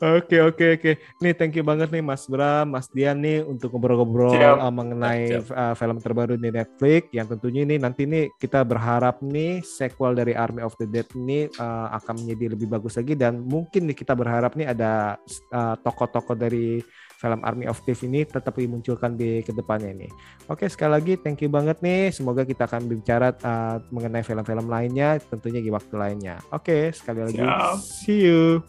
Oke 0.00 0.40
oke 0.40 0.80
oke. 0.80 0.90
Nih 1.20 1.36
thank 1.36 1.52
you 1.52 1.60
banget 1.60 1.92
nih 1.92 2.00
Mas 2.00 2.24
Bram, 2.24 2.72
Mas 2.72 2.88
Dian 2.88 3.20
nih 3.20 3.44
untuk 3.44 3.76
ngobrol-ngobrol 3.76 4.32
uh, 4.32 4.72
mengenai 4.72 5.44
Siap, 5.44 5.52
uh, 5.52 5.74
film 5.76 6.00
terbaru 6.00 6.40
di 6.40 6.48
Netflix 6.48 7.12
yang 7.12 7.28
tentunya 7.28 7.68
ini 7.68 7.76
nanti 7.76 8.08
nih 8.08 8.32
kita 8.40 8.64
berharap 8.64 9.20
nih 9.20 9.60
sequel 9.60 10.16
dari 10.16 10.32
Army 10.32 10.64
of 10.64 10.72
the 10.80 10.88
Dead 10.88 11.04
ini 11.12 11.52
uh, 11.60 11.92
akan 12.00 12.24
menjadi 12.24 12.56
lebih 12.56 12.72
bagus 12.72 12.96
lagi 12.96 13.12
dan 13.12 13.44
mungkin 13.44 13.92
nih 13.92 13.96
kita 14.00 14.16
berharap 14.16 14.56
nih 14.56 14.72
ada 14.72 15.20
uh, 15.52 15.76
tokoh-tokoh 15.84 16.40
dari 16.40 16.80
film 17.20 17.44
Army 17.44 17.68
of 17.68 17.76
Thief 17.84 18.00
ini 18.08 18.24
tetap 18.24 18.56
dimunculkan 18.56 19.12
di 19.12 19.44
ke 19.44 19.52
depannya 19.52 19.92
ini. 19.92 20.08
Oke 20.48 20.64
sekali 20.72 20.96
lagi 20.96 21.12
thank 21.20 21.44
you 21.44 21.52
banget 21.52 21.84
nih. 21.84 22.08
Semoga 22.08 22.48
kita 22.48 22.64
akan 22.64 22.88
bicara 22.88 23.36
uh, 23.44 23.76
mengenai 23.92 24.24
film-film 24.24 24.72
lainnya 24.72 25.20
tentunya 25.20 25.60
di 25.60 25.68
waktu 25.68 25.94
lainnya. 26.00 26.40
Oke 26.48 26.96
sekali 26.96 27.20
lagi 27.28 27.44
Siap. 27.44 27.76
see 27.84 28.20
you. 28.24 28.64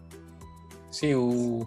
see 0.92 1.16
you 1.16 1.64